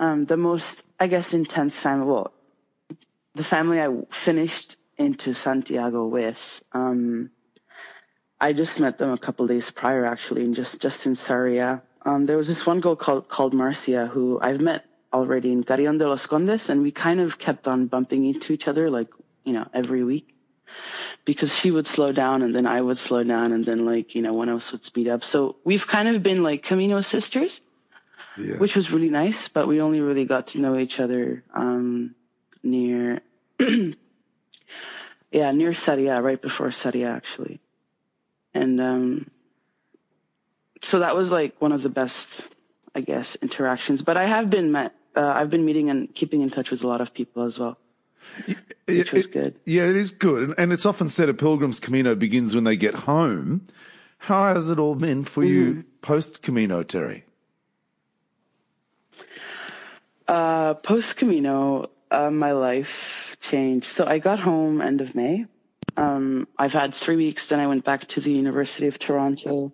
Um, 0.00 0.24
the 0.24 0.36
most, 0.36 0.82
I 0.98 1.06
guess, 1.06 1.34
intense 1.34 1.78
family, 1.78 2.06
well, 2.06 2.32
the 3.34 3.44
family 3.44 3.80
I 3.80 3.88
finished 4.10 4.76
into 4.98 5.34
Santiago 5.34 6.06
with, 6.06 6.62
um, 6.72 7.30
I 8.40 8.52
just 8.52 8.80
met 8.80 8.98
them 8.98 9.12
a 9.12 9.18
couple 9.18 9.46
days 9.46 9.70
prior, 9.70 10.04
actually, 10.04 10.44
and 10.44 10.54
just 10.54 10.80
just 10.80 11.06
in 11.06 11.14
Sarria. 11.14 11.80
Um, 12.02 12.26
there 12.26 12.36
was 12.36 12.48
this 12.48 12.66
one 12.66 12.80
girl 12.80 12.96
called 12.96 13.28
called 13.28 13.54
Marcia 13.54 14.06
who 14.06 14.38
I've 14.42 14.60
met 14.60 14.84
already 15.12 15.52
in 15.52 15.62
Carrion 15.62 15.98
de 15.98 16.08
los 16.08 16.26
Condes, 16.26 16.68
and 16.68 16.82
we 16.82 16.90
kind 16.90 17.20
of 17.20 17.38
kept 17.38 17.68
on 17.68 17.86
bumping 17.86 18.26
into 18.26 18.52
each 18.52 18.66
other, 18.66 18.90
like 18.90 19.08
you 19.44 19.52
know, 19.52 19.66
every 19.72 20.02
week, 20.02 20.33
because 21.24 21.52
she 21.54 21.70
would 21.70 21.86
slow 21.86 22.12
down, 22.12 22.42
and 22.42 22.54
then 22.54 22.66
I 22.66 22.80
would 22.80 22.98
slow 22.98 23.22
down, 23.22 23.52
and 23.52 23.64
then 23.64 23.84
like 23.84 24.14
you 24.14 24.22
know, 24.22 24.34
one 24.34 24.48
of 24.48 24.56
us 24.58 24.72
would 24.72 24.84
speed 24.84 25.08
up. 25.08 25.24
So 25.24 25.56
we've 25.64 25.86
kind 25.86 26.08
of 26.08 26.22
been 26.22 26.42
like 26.42 26.62
Camino 26.62 27.00
sisters, 27.00 27.60
yeah. 28.38 28.56
which 28.56 28.76
was 28.76 28.92
really 28.92 29.10
nice. 29.10 29.48
But 29.48 29.68
we 29.68 29.80
only 29.80 30.00
really 30.00 30.24
got 30.24 30.48
to 30.48 30.58
know 30.58 30.78
each 30.78 31.00
other 31.00 31.44
um, 31.54 32.14
near, 32.62 33.20
yeah, 33.58 33.94
near 35.52 35.72
Sarria, 35.72 36.22
right 36.22 36.40
before 36.40 36.68
Sarria, 36.68 37.14
actually 37.14 37.60
and 38.54 38.80
um, 38.80 39.30
so 40.80 41.00
that 41.00 41.14
was 41.16 41.30
like 41.30 41.60
one 41.60 41.72
of 41.72 41.82
the 41.82 41.88
best, 41.88 42.28
I 42.94 43.00
guess, 43.00 43.36
interactions. 43.42 44.02
But 44.02 44.16
I 44.16 44.26
have 44.26 44.48
been 44.48 44.72
met. 44.72 44.94
Uh, 45.16 45.26
I've 45.26 45.50
been 45.50 45.64
meeting 45.64 45.90
and 45.90 46.12
keeping 46.14 46.40
in 46.40 46.50
touch 46.50 46.70
with 46.70 46.82
a 46.84 46.88
lot 46.88 47.00
of 47.00 47.12
people 47.12 47.44
as 47.44 47.58
well. 47.58 47.76
Which 48.86 49.12
was 49.12 49.26
good. 49.26 49.54
Yeah, 49.64 49.84
it 49.84 49.96
is 49.96 50.10
good. 50.10 50.54
And 50.58 50.72
it's 50.72 50.86
often 50.86 51.08
said 51.08 51.28
a 51.28 51.34
pilgrim's 51.34 51.80
Camino 51.80 52.14
begins 52.14 52.54
when 52.54 52.64
they 52.64 52.76
get 52.76 52.94
home. 52.94 53.66
How 54.18 54.54
has 54.54 54.70
it 54.70 54.78
all 54.78 54.94
been 54.94 55.24
for 55.24 55.42
mm-hmm. 55.42 55.52
you 55.52 55.84
post 56.02 56.42
Camino, 56.42 56.82
Terry? 56.82 57.24
Uh, 60.26 60.74
post 60.74 61.16
Camino, 61.16 61.90
uh, 62.10 62.30
my 62.30 62.52
life 62.52 63.36
changed. 63.40 63.86
So 63.86 64.06
I 64.06 64.18
got 64.18 64.40
home 64.40 64.80
end 64.80 65.00
of 65.00 65.14
May. 65.14 65.46
Um, 65.96 66.48
I've 66.58 66.72
had 66.72 66.94
three 66.94 67.16
weeks. 67.16 67.46
Then 67.46 67.60
I 67.60 67.66
went 67.66 67.84
back 67.84 68.08
to 68.08 68.20
the 68.20 68.32
University 68.32 68.86
of 68.86 68.98
Toronto. 68.98 69.72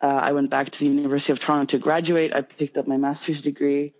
Uh, 0.00 0.06
I 0.06 0.32
went 0.32 0.50
back 0.50 0.70
to 0.70 0.78
the 0.80 0.86
University 0.86 1.32
of 1.32 1.40
Toronto 1.40 1.76
to 1.76 1.78
graduate. 1.78 2.34
I 2.34 2.42
picked 2.42 2.76
up 2.76 2.86
my 2.86 2.96
master's 2.96 3.40
degree. 3.40 3.94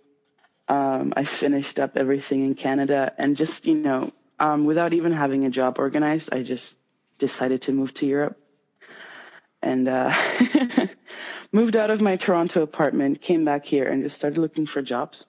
Um, 0.67 1.13
I 1.15 1.23
finished 1.23 1.79
up 1.79 1.95
everything 1.95 2.41
in 2.43 2.55
Canada, 2.55 3.13
and 3.17 3.37
just 3.37 3.65
you 3.65 3.75
know, 3.75 4.11
um, 4.39 4.65
without 4.65 4.93
even 4.93 5.11
having 5.11 5.45
a 5.45 5.49
job 5.49 5.77
organized, 5.77 6.33
I 6.33 6.41
just 6.43 6.77
decided 7.19 7.61
to 7.63 7.71
move 7.71 7.93
to 7.95 8.05
Europe, 8.05 8.37
and 9.61 9.87
uh, 9.87 10.13
moved 11.51 11.75
out 11.75 11.91
of 11.91 12.01
my 12.01 12.15
Toronto 12.15 12.63
apartment, 12.63 13.21
came 13.21 13.45
back 13.45 13.65
here, 13.65 13.87
and 13.87 14.03
just 14.03 14.15
started 14.15 14.39
looking 14.39 14.65
for 14.65 14.81
jobs 14.81 15.27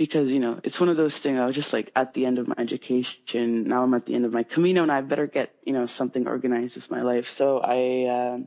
because 0.00 0.30
you 0.32 0.40
know 0.40 0.58
it's 0.64 0.80
one 0.80 0.88
of 0.88 0.96
those 0.96 1.18
things. 1.18 1.38
I 1.38 1.44
was 1.44 1.54
just 1.54 1.74
like 1.74 1.92
at 1.94 2.14
the 2.14 2.24
end 2.24 2.38
of 2.38 2.48
my 2.48 2.54
education. 2.56 3.68
Now 3.68 3.82
I'm 3.82 3.92
at 3.92 4.06
the 4.06 4.14
end 4.14 4.24
of 4.24 4.32
my 4.32 4.44
Camino, 4.44 4.82
and 4.82 4.90
I 4.90 5.02
better 5.02 5.26
get 5.26 5.54
you 5.62 5.74
know 5.74 5.84
something 5.84 6.26
organized 6.26 6.76
with 6.76 6.90
my 6.90 7.02
life. 7.02 7.28
So 7.28 7.60
I 7.60 8.08
uh, 8.08 8.38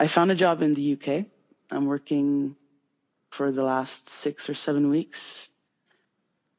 I 0.00 0.08
found 0.08 0.32
a 0.32 0.34
job 0.34 0.60
in 0.60 0.74
the 0.74 0.94
UK. 0.94 1.26
I'm 1.70 1.86
working 1.86 2.56
for 3.30 3.52
the 3.52 3.62
last 3.62 4.08
six 4.08 4.48
or 4.50 4.54
seven 4.54 4.90
weeks 4.90 5.48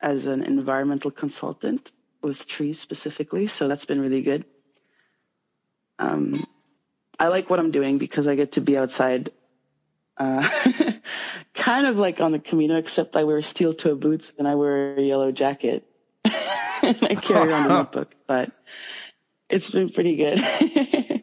as 0.01 0.25
an 0.25 0.43
environmental 0.43 1.11
consultant 1.11 1.91
with 2.21 2.47
trees 2.47 2.79
specifically. 2.79 3.47
So 3.47 3.67
that's 3.67 3.85
been 3.85 4.01
really 4.01 4.21
good. 4.21 4.45
Um, 5.99 6.43
I 7.19 7.27
like 7.27 7.49
what 7.49 7.59
I'm 7.59 7.71
doing 7.71 7.97
because 7.97 8.27
I 8.27 8.35
get 8.35 8.53
to 8.53 8.61
be 8.61 8.77
outside. 8.77 9.31
Uh, 10.17 10.47
kind 11.53 11.85
of 11.85 11.97
like 11.97 12.19
on 12.19 12.31
the 12.31 12.39
Camino, 12.39 12.75
except 12.77 13.15
I 13.15 13.23
wear 13.23 13.41
steel 13.41 13.73
toe 13.73 13.95
boots 13.95 14.33
and 14.37 14.47
I 14.47 14.55
wear 14.55 14.95
a 14.95 15.01
yellow 15.01 15.31
jacket. 15.31 15.85
and 16.25 16.97
I 17.03 17.15
carry 17.15 17.51
around 17.51 17.65
a 17.65 17.69
notebook, 17.75 18.15
but 18.27 18.51
it's 19.49 19.69
been 19.69 19.89
pretty 19.89 20.15
good. 20.15 21.20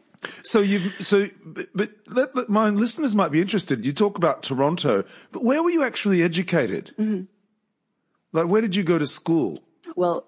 So 0.49 0.61
you've 0.61 0.95
so, 0.99 1.29
but, 1.45 1.67
but 1.75 1.91
let, 2.07 2.35
let, 2.35 2.49
my 2.49 2.69
listeners 2.69 3.15
might 3.15 3.31
be 3.31 3.39
interested. 3.39 3.85
You 3.85 3.93
talk 3.93 4.17
about 4.17 4.41
Toronto, 4.41 5.03
but 5.31 5.43
where 5.43 5.61
were 5.61 5.69
you 5.69 5.83
actually 5.83 6.23
educated? 6.23 6.87
Mm-hmm. 6.97 7.25
Like, 8.31 8.47
where 8.47 8.59
did 8.59 8.75
you 8.75 8.81
go 8.81 8.97
to 8.97 9.05
school? 9.05 9.59
Well, 9.95 10.25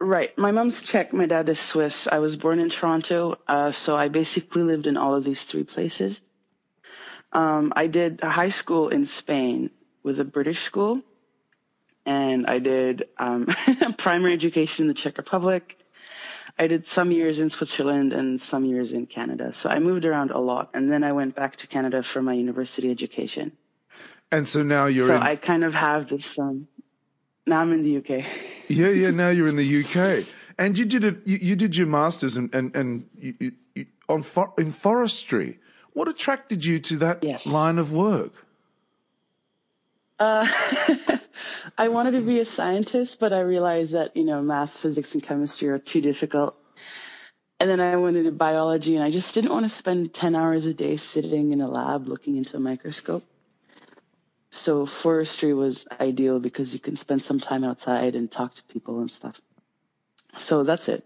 right. 0.00 0.36
My 0.36 0.50
mom's 0.50 0.82
Czech. 0.82 1.12
My 1.12 1.26
dad 1.26 1.48
is 1.48 1.60
Swiss. 1.60 2.08
I 2.10 2.18
was 2.18 2.34
born 2.34 2.58
in 2.58 2.70
Toronto, 2.70 3.38
uh, 3.46 3.70
so 3.70 3.94
I 3.96 4.08
basically 4.08 4.64
lived 4.64 4.88
in 4.88 4.96
all 4.96 5.14
of 5.14 5.22
these 5.22 5.44
three 5.44 5.62
places. 5.62 6.20
Um, 7.32 7.72
I 7.76 7.86
did 7.86 8.20
high 8.20 8.50
school 8.50 8.88
in 8.88 9.06
Spain 9.06 9.70
with 10.02 10.18
a 10.18 10.24
British 10.24 10.64
school, 10.64 11.02
and 12.04 12.48
I 12.48 12.58
did 12.58 13.04
um, 13.16 13.46
primary 13.96 14.32
education 14.32 14.84
in 14.84 14.88
the 14.88 14.94
Czech 14.94 15.18
Republic. 15.18 15.78
I 16.58 16.66
did 16.66 16.86
some 16.86 17.10
years 17.10 17.38
in 17.38 17.50
Switzerland 17.50 18.12
and 18.12 18.40
some 18.40 18.64
years 18.64 18.92
in 18.92 19.06
Canada. 19.06 19.52
So 19.52 19.70
I 19.70 19.78
moved 19.78 20.04
around 20.04 20.30
a 20.30 20.38
lot, 20.38 20.70
and 20.74 20.90
then 20.90 21.02
I 21.02 21.12
went 21.12 21.34
back 21.34 21.56
to 21.56 21.66
Canada 21.66 22.02
for 22.02 22.22
my 22.22 22.34
university 22.34 22.90
education. 22.90 23.52
And 24.30 24.46
so 24.46 24.62
now 24.62 24.86
you're. 24.86 25.06
So 25.06 25.16
in... 25.16 25.22
I 25.22 25.36
kind 25.36 25.64
of 25.64 25.74
have 25.74 26.08
this. 26.08 26.38
Um, 26.38 26.68
now 27.46 27.60
I'm 27.60 27.72
in 27.72 27.82
the 27.82 27.96
UK. 27.98 28.24
yeah, 28.68 28.88
yeah. 28.88 29.10
Now 29.10 29.30
you're 29.30 29.48
in 29.48 29.56
the 29.56 29.84
UK, 29.84 30.26
and 30.58 30.76
you 30.76 30.84
did 30.84 31.04
it. 31.04 31.26
You, 31.26 31.38
you 31.38 31.56
did 31.56 31.76
your 31.76 31.86
masters 31.86 32.36
and 32.36 32.54
and 32.54 32.74
and 32.76 33.08
you, 33.18 33.52
you, 33.74 33.86
on 34.08 34.22
for, 34.22 34.52
in 34.58 34.72
forestry. 34.72 35.58
What 35.94 36.08
attracted 36.08 36.64
you 36.64 36.78
to 36.78 36.96
that 36.98 37.22
yes. 37.22 37.46
line 37.46 37.78
of 37.78 37.92
work? 37.92 38.46
Uh, 40.18 40.46
I 41.78 41.88
wanted 41.88 42.12
to 42.12 42.20
be 42.20 42.40
a 42.40 42.44
scientist, 42.44 43.18
but 43.18 43.32
I 43.32 43.40
realized 43.40 43.94
that, 43.94 44.16
you 44.16 44.24
know, 44.24 44.42
math, 44.42 44.70
physics, 44.70 45.14
and 45.14 45.22
chemistry 45.22 45.68
are 45.68 45.78
too 45.78 46.00
difficult. 46.00 46.56
And 47.60 47.70
then 47.70 47.80
I 47.80 47.96
went 47.96 48.16
into 48.16 48.32
biology, 48.32 48.96
and 48.96 49.04
I 49.04 49.10
just 49.10 49.34
didn't 49.34 49.52
want 49.52 49.64
to 49.64 49.70
spend 49.70 50.12
10 50.12 50.34
hours 50.34 50.66
a 50.66 50.74
day 50.74 50.96
sitting 50.96 51.52
in 51.52 51.60
a 51.60 51.68
lab 51.68 52.08
looking 52.08 52.36
into 52.36 52.56
a 52.56 52.60
microscope. 52.60 53.24
So 54.50 54.84
forestry 54.84 55.54
was 55.54 55.86
ideal 56.00 56.38
because 56.38 56.74
you 56.74 56.80
can 56.80 56.96
spend 56.96 57.22
some 57.22 57.40
time 57.40 57.64
outside 57.64 58.16
and 58.16 58.30
talk 58.30 58.54
to 58.54 58.62
people 58.64 59.00
and 59.00 59.10
stuff. 59.10 59.40
So 60.38 60.62
that's 60.62 60.88
it 60.88 61.04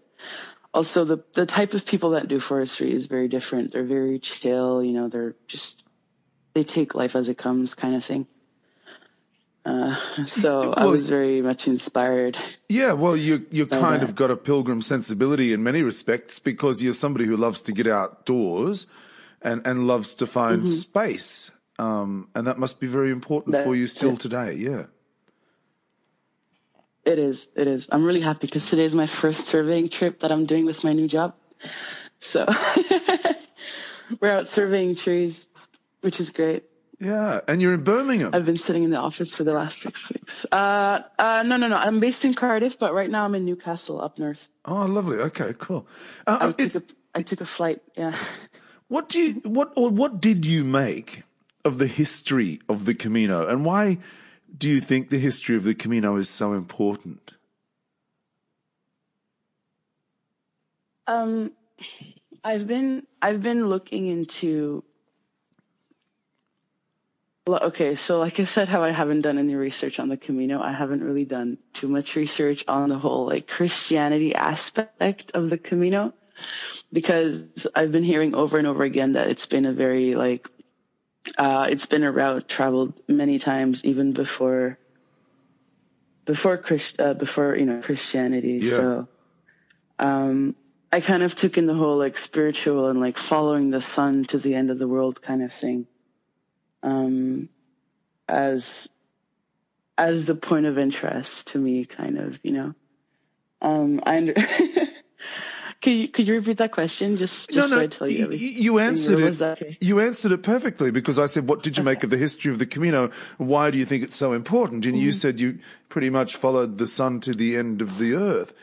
also 0.73 1.03
the 1.03 1.23
the 1.33 1.45
type 1.45 1.73
of 1.73 1.85
people 1.85 2.11
that 2.11 2.27
do 2.27 2.39
forestry 2.39 2.93
is 2.93 3.07
very 3.07 3.27
different. 3.27 3.71
They're 3.71 3.83
very 3.83 4.19
chill, 4.19 4.83
you 4.83 4.93
know, 4.93 5.07
they're 5.07 5.35
just 5.47 5.83
they 6.53 6.63
take 6.63 6.95
life 6.95 7.15
as 7.15 7.29
it 7.29 7.37
comes 7.37 7.73
kind 7.73 7.95
of 7.95 8.03
thing. 8.03 8.27
Uh, 9.67 9.95
so 10.25 10.59
well, 10.61 10.73
I 10.77 10.85
was 10.85 11.07
very 11.07 11.41
much 11.41 11.67
inspired. 11.67 12.37
Yeah, 12.69 12.93
well, 12.93 13.17
you 13.17 13.45
you 13.51 13.65
kind 13.65 14.01
that. 14.01 14.09
of 14.09 14.15
got 14.15 14.31
a 14.31 14.37
pilgrim 14.37 14.81
sensibility 14.81 15.51
in 15.51 15.61
many 15.61 15.81
respects 15.81 16.39
because 16.39 16.81
you're 16.81 16.93
somebody 16.93 17.25
who 17.25 17.35
loves 17.35 17.59
to 17.63 17.73
get 17.73 17.85
outdoors 17.85 18.87
and 19.41 19.67
and 19.67 19.85
loves 19.85 20.13
to 20.15 20.27
find 20.27 20.61
mm-hmm. 20.61 20.71
space, 20.71 21.51
um, 21.79 22.29
and 22.33 22.47
that 22.47 22.57
must 22.57 22.79
be 22.79 22.87
very 22.87 23.11
important 23.11 23.53
That's 23.53 23.65
for 23.65 23.75
you 23.75 23.87
still 23.87 24.13
it. 24.13 24.21
today. 24.21 24.53
Yeah. 24.53 24.85
It 27.03 27.19
is. 27.19 27.49
It 27.55 27.67
is. 27.67 27.87
I'm 27.91 28.05
really 28.05 28.21
happy 28.21 28.47
because 28.47 28.69
today 28.69 28.85
is 28.85 28.95
my 28.95 29.07
first 29.07 29.47
surveying 29.47 29.89
trip 29.89 30.21
that 30.21 30.31
I'm 30.31 30.45
doing 30.45 30.65
with 30.65 30.83
my 30.83 30.93
new 30.93 31.07
job. 31.07 31.35
So 32.19 32.45
we're 34.19 34.31
out 34.31 34.47
surveying 34.47 34.95
trees, 34.95 35.47
which 36.01 36.19
is 36.19 36.29
great. 36.31 36.63
Yeah, 36.99 37.41
and 37.47 37.61
you're 37.61 37.75
in 37.75 37.83
Birmingham. 37.83 38.31
I've 38.33 38.45
been 38.45 38.57
sitting 38.57 38.83
in 38.83 38.89
the 38.89 38.97
office 38.97 39.35
for 39.35 39.43
the 39.43 39.53
last 39.53 39.79
six 39.79 40.09
weeks. 40.11 40.45
Uh, 40.51 41.03
uh, 41.19 41.43
no, 41.45 41.57
no, 41.57 41.67
no. 41.67 41.77
I'm 41.77 41.99
based 41.99 42.25
in 42.25 42.33
Cardiff, 42.33 42.79
but 42.79 42.93
right 42.93 43.09
now 43.09 43.23
I'm 43.23 43.35
in 43.35 43.45
Newcastle, 43.45 44.01
up 44.01 44.17
north. 44.17 44.47
Oh, 44.65 44.85
lovely. 44.85 45.17
Okay, 45.17 45.53
cool. 45.59 45.85
Uh, 46.25 46.37
I, 46.41 46.51
took 46.51 46.75
a, 46.75 46.85
I 47.13 47.21
took 47.21 47.41
a 47.41 47.45
flight. 47.45 47.81
Yeah. 47.95 48.17
What 48.89 49.09
do 49.09 49.19
you 49.19 49.33
what 49.43 49.73
or 49.75 49.89
what 49.89 50.21
did 50.21 50.45
you 50.45 50.63
make 50.63 51.23
of 51.65 51.77
the 51.77 51.87
history 51.87 52.61
of 52.69 52.85
the 52.85 52.93
Camino, 52.93 53.45
and 53.45 53.65
why? 53.65 53.97
do 54.55 54.69
you 54.69 54.79
think 54.79 55.09
the 55.09 55.19
history 55.19 55.55
of 55.55 55.63
the 55.63 55.75
Camino 55.75 56.15
is 56.15 56.29
so 56.29 56.53
important? 56.53 57.33
Um, 61.05 61.53
I've 62.43 62.67
been 62.67 63.07
I've 63.21 63.41
been 63.41 63.69
looking 63.69 64.07
into 64.07 64.83
okay, 67.47 67.95
so 67.95 68.19
like 68.19 68.39
I 68.39 68.45
said, 68.45 68.67
how 68.67 68.83
I 68.83 68.91
haven't 68.91 69.21
done 69.21 69.37
any 69.37 69.55
research 69.55 69.99
on 69.99 70.09
the 70.09 70.17
Camino, 70.17 70.61
I 70.61 70.71
haven't 70.71 71.03
really 71.03 71.25
done 71.25 71.57
too 71.73 71.87
much 71.87 72.15
research 72.15 72.63
on 72.67 72.89
the 72.89 72.97
whole 72.97 73.25
like 73.25 73.47
Christianity 73.47 74.35
aspect 74.35 75.31
of 75.33 75.49
the 75.49 75.57
Camino 75.57 76.13
because 76.91 77.67
I've 77.75 77.91
been 77.91 78.03
hearing 78.03 78.35
over 78.35 78.57
and 78.57 78.67
over 78.67 78.83
again 78.83 79.13
that 79.13 79.29
it's 79.29 79.45
been 79.45 79.65
a 79.65 79.73
very 79.73 80.15
like 80.15 80.47
uh, 81.37 81.67
it's 81.69 81.85
been 81.85 82.03
a 82.03 82.11
route 82.11 82.47
traveled 82.47 82.93
many 83.07 83.39
times 83.39 83.83
even 83.83 84.13
before 84.13 84.77
before 86.25 86.57
Christ 86.57 86.99
uh, 86.99 87.13
before 87.13 87.55
you 87.55 87.65
know 87.65 87.81
Christianity. 87.81 88.59
Yeah. 88.61 88.69
So 88.69 89.07
um, 89.99 90.55
I 90.91 91.01
kind 91.01 91.23
of 91.23 91.35
took 91.35 91.57
in 91.57 91.65
the 91.65 91.73
whole 91.73 91.97
like 91.97 92.17
spiritual 92.17 92.87
and 92.87 92.99
like 92.99 93.17
following 93.17 93.69
the 93.69 93.81
sun 93.81 94.25
to 94.25 94.37
the 94.37 94.55
end 94.55 94.69
of 94.69 94.79
the 94.79 94.87
world 94.87 95.21
kind 95.21 95.41
of 95.43 95.53
thing 95.53 95.87
um, 96.87 97.49
as 98.27 98.87
as 99.97 100.25
the 100.25 100.35
point 100.35 100.65
of 100.65 100.77
interest 100.77 101.47
to 101.47 101.57
me, 101.57 101.85
kind 101.85 102.17
of, 102.19 102.39
you 102.43 102.51
know. 102.51 102.73
Um, 103.61 103.99
I 104.05 104.17
under- 104.17 104.33
could 105.81 105.91
you 105.91 106.07
could 106.07 106.27
you 106.27 106.35
repeat 106.35 106.57
that 106.59 106.71
question? 106.71 107.15
Just, 107.17 107.49
just 107.49 107.69
so 107.71 107.79
I 107.79 107.87
tell 107.87 108.09
you. 108.09 108.27
y- 108.29 108.35
you 108.35 108.79
answered 108.79 109.19
it. 109.19 109.41
okay? 109.41 109.77
You 109.81 109.99
answered 109.99 110.31
it 110.31 110.43
perfectly 110.43 110.91
because 110.91 111.17
I 111.17 111.25
said, 111.25 111.47
"What 111.47 111.63
did 111.63 111.77
you 111.77 111.83
make 111.83 112.03
of 112.03 112.09
the 112.09 112.17
history 112.17 112.51
of 112.51 112.59
the 112.59 112.65
Camino? 112.65 113.09
Why 113.37 113.71
do 113.71 113.77
you 113.77 113.85
think 113.85 114.03
it's 114.03 114.15
so 114.15 114.33
important?" 114.33 114.85
And 114.85 114.93
Mm-hmm. 114.95 115.03
you 115.05 115.11
said 115.11 115.39
you 115.39 115.59
pretty 115.89 116.09
much 116.09 116.35
followed 116.35 116.77
the 116.77 116.87
sun 116.87 117.19
to 117.21 117.33
the 117.33 117.55
end 117.57 117.81
of 117.81 117.97
the 117.97 118.13
earth. 118.13 118.53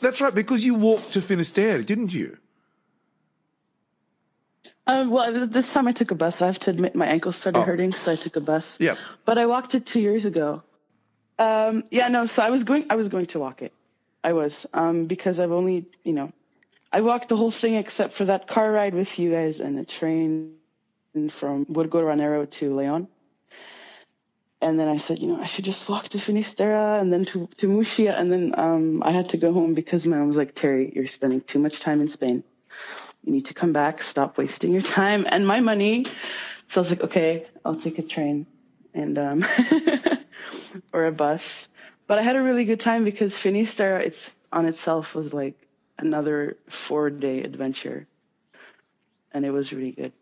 That's 0.00 0.20
right, 0.20 0.34
because 0.34 0.64
you 0.64 0.74
walked 0.74 1.12
to 1.14 1.20
Finisterre, 1.20 1.82
didn't 1.82 2.14
you? 2.14 2.38
Um, 4.88 5.10
well, 5.10 5.30
this 5.46 5.70
time 5.72 5.86
I 5.86 5.92
took 5.92 6.10
a 6.10 6.14
bus. 6.14 6.40
I 6.40 6.46
have 6.46 6.58
to 6.60 6.70
admit, 6.70 6.94
my 6.96 7.06
ankles 7.06 7.36
started 7.36 7.58
Oh. 7.60 7.62
hurting, 7.62 7.92
so 7.92 8.12
I 8.12 8.16
took 8.16 8.36
a 8.36 8.40
bus. 8.40 8.78
Yeah. 8.80 8.96
But 9.26 9.36
I 9.36 9.44
walked 9.44 9.74
it 9.74 9.84
two 9.84 10.00
years 10.00 10.24
ago. 10.24 10.62
Um, 11.38 11.84
yeah, 11.90 12.08
no. 12.08 12.24
So 12.26 12.42
I 12.42 12.50
was 12.50 12.64
going. 12.64 12.86
I 12.90 12.96
was 12.96 13.08
going 13.08 13.26
to 13.26 13.38
walk 13.38 13.62
it. 13.62 13.72
I 14.24 14.32
was 14.32 14.66
um, 14.72 15.04
because 15.06 15.38
I've 15.38 15.52
only, 15.52 15.86
you 16.04 16.12
know, 16.14 16.32
I 16.92 17.02
walked 17.02 17.28
the 17.28 17.36
whole 17.36 17.50
thing 17.52 17.74
except 17.74 18.14
for 18.14 18.24
that 18.24 18.48
car 18.48 18.72
ride 18.72 18.94
with 18.94 19.18
you 19.18 19.30
guys 19.30 19.60
and 19.60 19.78
the 19.78 19.84
train 19.84 20.54
from 21.30 21.64
Burgo 21.68 22.02
Ranero 22.02 22.46
to 22.46 22.74
Leon. 22.74 23.06
And 24.60 24.80
then 24.80 24.88
I 24.88 24.96
said, 24.96 25.20
you 25.20 25.28
know, 25.28 25.40
I 25.40 25.46
should 25.46 25.64
just 25.64 25.88
walk 25.88 26.08
to 26.08 26.18
Finisterre 26.18 26.96
and 26.98 27.12
then 27.12 27.24
to, 27.26 27.48
to 27.58 27.68
Muxia. 27.68 28.18
And 28.18 28.32
then 28.32 28.54
um, 28.58 29.02
I 29.04 29.12
had 29.12 29.28
to 29.28 29.36
go 29.36 29.52
home 29.52 29.74
because 29.74 30.04
my 30.06 30.16
mom 30.16 30.26
was 30.26 30.36
like, 30.36 30.56
Terry, 30.56 30.92
you're 30.96 31.06
spending 31.06 31.42
too 31.42 31.60
much 31.60 31.78
time 31.78 32.00
in 32.00 32.08
Spain. 32.08 32.42
You 33.24 33.32
need 33.32 33.46
to 33.46 33.54
come 33.54 33.72
back. 33.72 34.02
Stop 34.02 34.38
wasting 34.38 34.72
your 34.72 34.82
time 34.82 35.26
and 35.28 35.46
my 35.46 35.60
money. 35.60 36.06
So 36.68 36.80
I 36.80 36.82
was 36.82 36.90
like, 36.90 37.02
okay, 37.02 37.46
I'll 37.64 37.74
take 37.74 37.98
a 37.98 38.02
train 38.02 38.46
and 38.94 39.18
um, 39.18 39.44
or 40.92 41.06
a 41.06 41.12
bus. 41.12 41.68
But 42.06 42.18
I 42.18 42.22
had 42.22 42.36
a 42.36 42.42
really 42.42 42.64
good 42.64 42.80
time 42.80 43.04
because 43.04 43.36
Finisterre, 43.36 43.98
it's 43.98 44.34
on 44.52 44.66
itself 44.66 45.14
was 45.14 45.34
like 45.34 45.68
another 45.98 46.56
four 46.68 47.10
day 47.10 47.42
adventure, 47.42 48.06
and 49.32 49.44
it 49.44 49.50
was 49.50 49.72
really 49.72 49.92
good. 49.92 50.12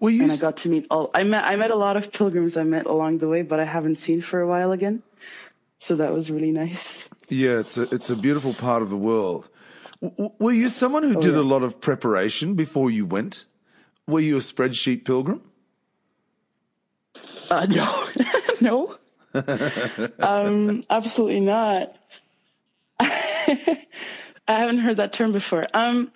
Well, 0.00 0.10
you 0.10 0.22
And 0.22 0.32
I 0.32 0.36
got 0.36 0.58
to 0.58 0.68
meet 0.68 0.86
all. 0.90 1.10
I 1.14 1.24
met 1.24 1.44
I 1.44 1.56
met 1.56 1.70
a 1.70 1.76
lot 1.76 1.96
of 1.96 2.12
pilgrims 2.12 2.56
I 2.56 2.62
met 2.62 2.86
along 2.86 3.18
the 3.18 3.28
way, 3.28 3.42
but 3.42 3.60
I 3.60 3.64
haven't 3.64 3.96
seen 3.96 4.22
for 4.22 4.40
a 4.40 4.46
while 4.46 4.72
again. 4.72 5.02
So 5.78 5.96
that 5.96 6.12
was 6.12 6.30
really 6.30 6.50
nice. 6.50 7.04
yeah, 7.28 7.58
it's 7.58 7.76
a 7.78 7.82
it's 7.94 8.10
a 8.10 8.16
beautiful 8.16 8.54
part 8.54 8.82
of 8.82 8.90
the 8.90 8.96
world. 8.96 9.48
W- 10.02 10.30
were 10.38 10.52
you 10.52 10.68
someone 10.68 11.02
who 11.02 11.14
did 11.20 11.34
Oh, 11.34 11.40
yeah. 11.40 11.40
a 11.40 11.48
lot 11.48 11.62
of 11.62 11.80
preparation 11.80 12.54
before 12.54 12.90
you 12.90 13.06
went? 13.06 13.46
Were 14.06 14.20
you 14.20 14.36
a 14.36 14.40
spreadsheet 14.40 15.04
pilgrim? 15.04 15.42
Uh, 17.50 17.66
no, 17.70 18.08
no, 18.60 18.94
um, 20.22 20.82
absolutely 20.90 21.40
not. 21.40 21.94
I 23.00 23.86
haven't 24.46 24.78
heard 24.78 24.98
that 24.98 25.12
term 25.12 25.32
before. 25.32 25.66
Um, 25.72 26.12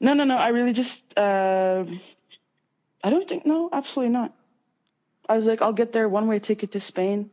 no, 0.00 0.14
no, 0.14 0.24
no. 0.24 0.36
I 0.36 0.48
really 0.48 0.72
just. 0.72 1.02
Uh, 1.16 1.84
I 3.04 3.10
don't 3.10 3.28
think 3.28 3.44
no, 3.46 3.68
absolutely 3.72 4.12
not. 4.12 4.32
I 5.28 5.36
was 5.36 5.46
like, 5.46 5.60
I'll 5.62 5.72
get 5.72 5.92
there 5.92 6.08
one 6.08 6.26
way 6.26 6.38
ticket 6.38 6.72
to 6.72 6.80
Spain. 6.80 7.30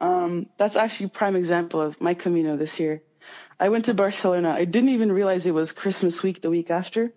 Um, 0.00 0.46
that's 0.58 0.76
actually 0.76 1.06
a 1.06 1.10
prime 1.10 1.36
example 1.36 1.80
of 1.80 2.00
my 2.00 2.14
Camino 2.14 2.56
this 2.56 2.78
year. 2.80 3.02
I 3.60 3.68
went 3.70 3.86
to 3.86 3.94
Barcelona. 3.94 4.54
I 4.56 4.64
didn't 4.64 4.90
even 4.90 5.10
realize 5.10 5.46
it 5.46 5.54
was 5.54 5.72
Christmas 5.72 6.22
week 6.22 6.42
the 6.42 6.50
week 6.50 6.70
after. 6.70 7.12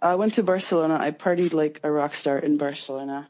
I 0.00 0.14
went 0.14 0.34
to 0.34 0.42
Barcelona. 0.42 0.96
I 1.00 1.10
partied 1.10 1.52
like 1.52 1.80
a 1.82 1.90
rock 1.90 2.14
star 2.14 2.38
in 2.38 2.56
Barcelona. 2.56 3.28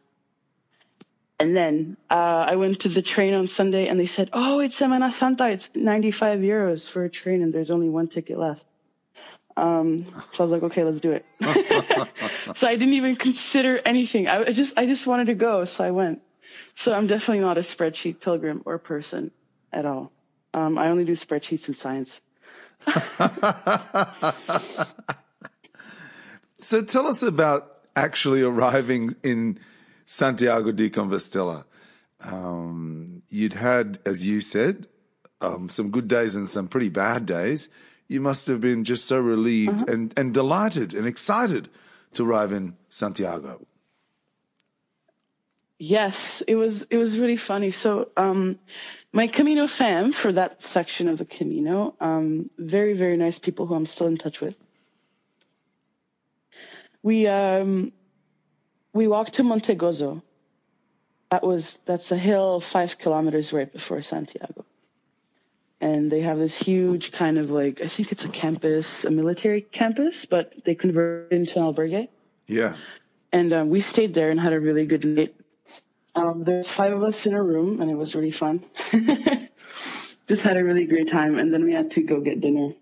And 1.41 1.57
then 1.57 1.97
uh, 2.11 2.47
I 2.49 2.57
went 2.57 2.81
to 2.81 2.89
the 2.89 3.03
train 3.03 3.35
on 3.35 3.47
Sunday 3.49 3.87
and 3.87 3.99
they 3.99 4.07
said, 4.07 4.31
Oh, 4.33 4.59
it's 4.61 4.79
Semana 4.79 5.13
Santa. 5.13 5.49
It's 5.49 5.71
95 5.75 6.41
euros 6.41 6.89
for 6.89 7.05
a 7.05 7.11
train 7.11 7.43
and 7.43 7.53
there's 7.53 7.71
only 7.71 7.89
one 7.89 8.09
ticket 8.09 8.39
left. 8.39 8.65
Um, 9.57 10.05
so 10.33 10.41
I 10.41 10.43
was 10.43 10.53
like, 10.53 10.63
okay, 10.63 10.85
let's 10.85 11.01
do 11.01 11.13
it. 11.13 11.27
so 12.57 12.67
I 12.69 12.77
didn't 12.77 12.95
even 12.95 13.17
consider 13.17 13.81
anything. 13.85 14.29
I 14.29 14.45
I 14.45 14.53
just, 14.53 14.79
I 14.79 14.87
just 14.87 15.07
wanted 15.07 15.27
to 15.27 15.35
go. 15.35 15.65
So 15.65 15.83
I 15.85 15.91
went. 15.91 16.23
So 16.77 16.93
I'm 16.93 17.09
definitely 17.09 17.41
not 17.41 17.59
a 17.59 17.63
spreadsheet 17.63 18.21
pilgrim 18.21 18.63
or 18.65 18.79
person 18.79 19.33
at 19.73 19.85
all. 19.85 20.13
Um, 20.55 20.79
I 20.79 20.89
only 20.89 21.05
do 21.05 21.13
spreadsheets 21.13 21.67
in 21.67 21.75
science. 21.75 22.21
So 26.61 26.83
tell 26.83 27.07
us 27.07 27.23
about 27.23 27.85
actually 27.95 28.43
arriving 28.43 29.15
in 29.23 29.61
Santiago 30.05 30.73
de 30.73 30.91
Compostela. 30.91 31.65
Um, 32.21 33.23
you'd 33.29 33.55
had, 33.55 34.01
as 34.05 34.27
you 34.27 34.41
said, 34.41 34.89
um, 35.41 35.69
some 35.69 35.91
good 35.91 36.09
days 36.09 36.35
and 36.35 36.49
some 36.49 36.67
pretty 36.67 36.89
bad 36.89 37.27
days. 37.27 37.69
You 38.09 38.21
must 38.21 38.49
have 38.49 38.61
been 38.61 38.83
just 38.83 39.07
so 39.07 39.19
relieved 39.19 39.89
and, 39.89 40.13
and 40.17 40.35
delighted 40.35 40.95
and 40.95 41.07
excited 41.07 41.69
to 42.15 42.29
arrive 42.29 42.51
in 42.51 42.77
Santiago. 42.89 43.65
Yes, 45.79 46.43
it 46.49 46.57
was 46.57 46.83
it 46.91 46.97
was 46.97 47.19
really 47.19 47.37
funny. 47.37 47.71
So 47.71 48.09
um 48.17 48.59
my 49.13 49.27
Camino 49.27 49.67
fam 49.67 50.13
for 50.13 50.33
that 50.33 50.63
section 50.63 51.09
of 51.09 51.19
the 51.19 51.25
Camino, 51.25 51.95
um, 52.01 52.51
very, 52.59 52.93
very 52.93 53.17
nice 53.17 53.39
people 53.39 53.67
who 53.67 53.75
I'm 53.75 53.87
still 53.87 54.07
in 54.07 54.19
touch 54.19 54.41
with. 54.41 54.55
We 57.03 57.27
um 57.27 57.93
we 58.93 59.07
walked 59.09 59.35
to 59.35 59.43
Montegozo. 59.43 60.23
That 61.31 61.45
was 61.45 61.79
that's 61.87 62.11
a 62.13 62.19
hill 62.19 62.61
five 62.61 62.99
kilometers 62.99 63.53
right 63.53 63.73
before 63.73 64.03
Santiago. 64.03 64.65
And 65.81 66.11
they 66.11 66.21
have 66.23 66.39
this 66.39 66.59
huge 66.59 67.13
kind 67.13 67.39
of 67.39 67.51
like 67.51 67.81
I 67.83 67.89
think 67.89 68.11
it's 68.13 68.25
a 68.25 68.29
campus, 68.29 69.05
a 69.05 69.11
military 69.11 69.63
campus, 69.63 70.25
but 70.27 70.53
they 70.65 70.75
converted 70.75 71.33
it 71.33 71.37
into 71.37 71.59
an 71.61 71.65
albergue 71.67 72.09
Yeah. 72.47 72.77
and 73.33 73.53
um, 73.53 73.69
we 73.71 73.81
stayed 73.81 74.15
there 74.15 74.31
and 74.31 74.41
had 74.41 74.53
a 74.53 74.61
really 74.61 74.87
good 74.87 75.05
night. 75.05 75.35
Um, 76.15 76.45
there's 76.45 76.71
five 76.71 76.93
of 76.93 77.03
us 77.03 77.27
in 77.27 77.35
a 77.35 77.43
room, 77.43 77.81
and 77.81 77.91
it 77.91 77.95
was 77.95 78.15
really 78.15 78.33
fun. 78.33 78.65
Just 80.27 80.43
had 80.43 80.57
a 80.57 80.65
really 80.65 80.87
great 80.87 81.09
time, 81.09 81.39
and 81.39 81.53
then 81.53 81.65
we 81.65 81.73
had 81.73 81.91
to 81.93 82.03
go 82.03 82.21
get 82.21 82.41
dinner, 82.41 82.73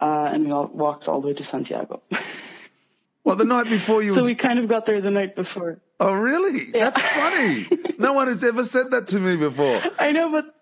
uh, 0.00 0.30
and 0.32 0.46
we 0.46 0.52
all 0.52 0.66
walked 0.66 1.08
all 1.08 1.20
the 1.20 1.28
way 1.28 1.34
to 1.34 1.44
Santiago. 1.44 2.02
Well, 3.26 3.34
the 3.34 3.44
night 3.44 3.68
before 3.68 4.04
you 4.04 4.10
so 4.10 4.22
we 4.22 4.36
kind 4.36 4.60
of 4.60 4.68
got 4.68 4.86
there 4.86 5.00
the 5.00 5.10
night 5.10 5.34
before. 5.34 5.80
Oh, 5.98 6.12
really? 6.12 6.70
That's 6.70 7.02
funny. 7.02 7.66
no 7.98 8.12
one 8.12 8.28
has 8.28 8.44
ever 8.44 8.62
said 8.62 8.92
that 8.92 9.08
to 9.08 9.18
me 9.18 9.34
before. 9.34 9.82
I 9.98 10.12
know, 10.12 10.30
but 10.30 10.54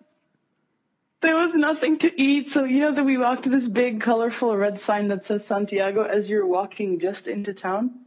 there 1.21 1.37
was 1.37 1.55
nothing 1.55 1.99
to 1.99 2.21
eat. 2.21 2.49
So 2.49 2.65
you 2.65 2.81
know 2.81 2.93
that 2.93 3.05
we 3.05 3.19
walked 3.19 3.43
to 3.43 3.51
this 3.51 3.69
big, 3.69 4.01
colorful 4.01 4.57
red 4.57 4.81
sign 4.81 5.09
that 5.09 5.25
says 5.25 5.47
Santiago 5.47 6.05
as 6.05 6.31
you're 6.31 6.47
walking 6.47 7.01
just 7.01 7.29
into 7.29 7.53
town. 7.53 8.04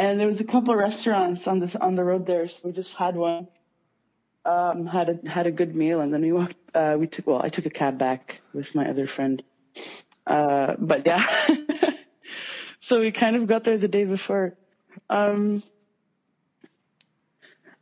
And 0.00 0.18
there 0.18 0.26
was 0.26 0.40
a 0.40 0.44
couple 0.44 0.72
of 0.72 0.80
restaurants 0.80 1.46
on 1.46 1.58
this 1.58 1.76
on 1.76 1.94
the 1.94 2.02
road 2.02 2.24
there, 2.24 2.48
so 2.48 2.68
we 2.68 2.72
just 2.72 2.94
had 2.94 3.16
one. 3.16 3.48
Um, 4.46 4.86
had 4.86 5.10
a 5.10 5.28
had 5.28 5.46
a 5.46 5.50
good 5.50 5.76
meal, 5.76 6.00
and 6.00 6.10
then 6.10 6.22
we 6.22 6.32
walked. 6.32 6.56
Uh, 6.74 6.96
we 6.98 7.06
took 7.06 7.26
well, 7.26 7.42
I 7.44 7.50
took 7.50 7.66
a 7.66 7.70
cab 7.70 7.98
back 7.98 8.40
with 8.54 8.74
my 8.74 8.88
other 8.88 9.06
friend. 9.06 9.42
Uh, 10.26 10.74
but 10.78 11.04
yeah, 11.04 11.26
so 12.80 13.00
we 13.00 13.12
kind 13.12 13.36
of 13.36 13.46
got 13.46 13.64
there 13.64 13.76
the 13.76 13.88
day 13.88 14.06
before. 14.06 14.56
Um, 15.10 15.62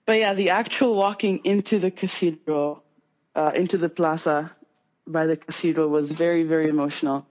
but 0.05 0.19
yeah, 0.19 0.35
the 0.35 0.51
actual 0.51 0.97
walking 0.97 1.43
into 1.45 1.79
the 1.79 1.93
cathedral, 1.93 2.83
uh, 3.37 3.53
into 3.55 3.79
the 3.79 3.89
plaza 3.89 4.51
by 5.07 5.27
the 5.27 5.37
cathedral 5.37 5.89
was 5.89 6.11
very, 6.11 6.43
very 6.43 6.69
emotional. 6.69 7.29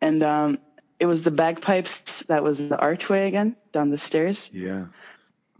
And 0.00 0.24
um, 0.24 0.58
it 1.00 1.06
was 1.06 1.22
the 1.22 1.30
bagpipes 1.30 2.22
that 2.28 2.44
was 2.44 2.68
the 2.68 2.78
archway 2.78 3.26
again 3.26 3.56
down 3.72 3.90
the 3.90 3.98
stairs. 3.98 4.50
Yeah. 4.52 4.86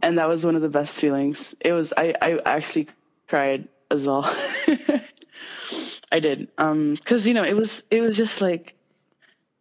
And 0.03 0.17
that 0.17 0.29
was 0.29 0.45
one 0.45 0.55
of 0.55 0.61
the 0.61 0.69
best 0.69 0.99
feelings. 0.99 1.53
It 1.59 1.73
was, 1.73 1.91
I, 1.97 2.13
I 2.21 2.39
actually 2.45 2.87
cried 3.27 3.67
as 3.89 4.05
well. 4.05 4.23
I 6.11 6.19
did. 6.19 6.47
Um, 6.57 6.97
cause 7.05 7.25
you 7.25 7.33
know, 7.33 7.43
it 7.43 7.55
was, 7.55 7.83
it 7.89 8.01
was 8.01 8.15
just 8.15 8.39
like, 8.39 8.75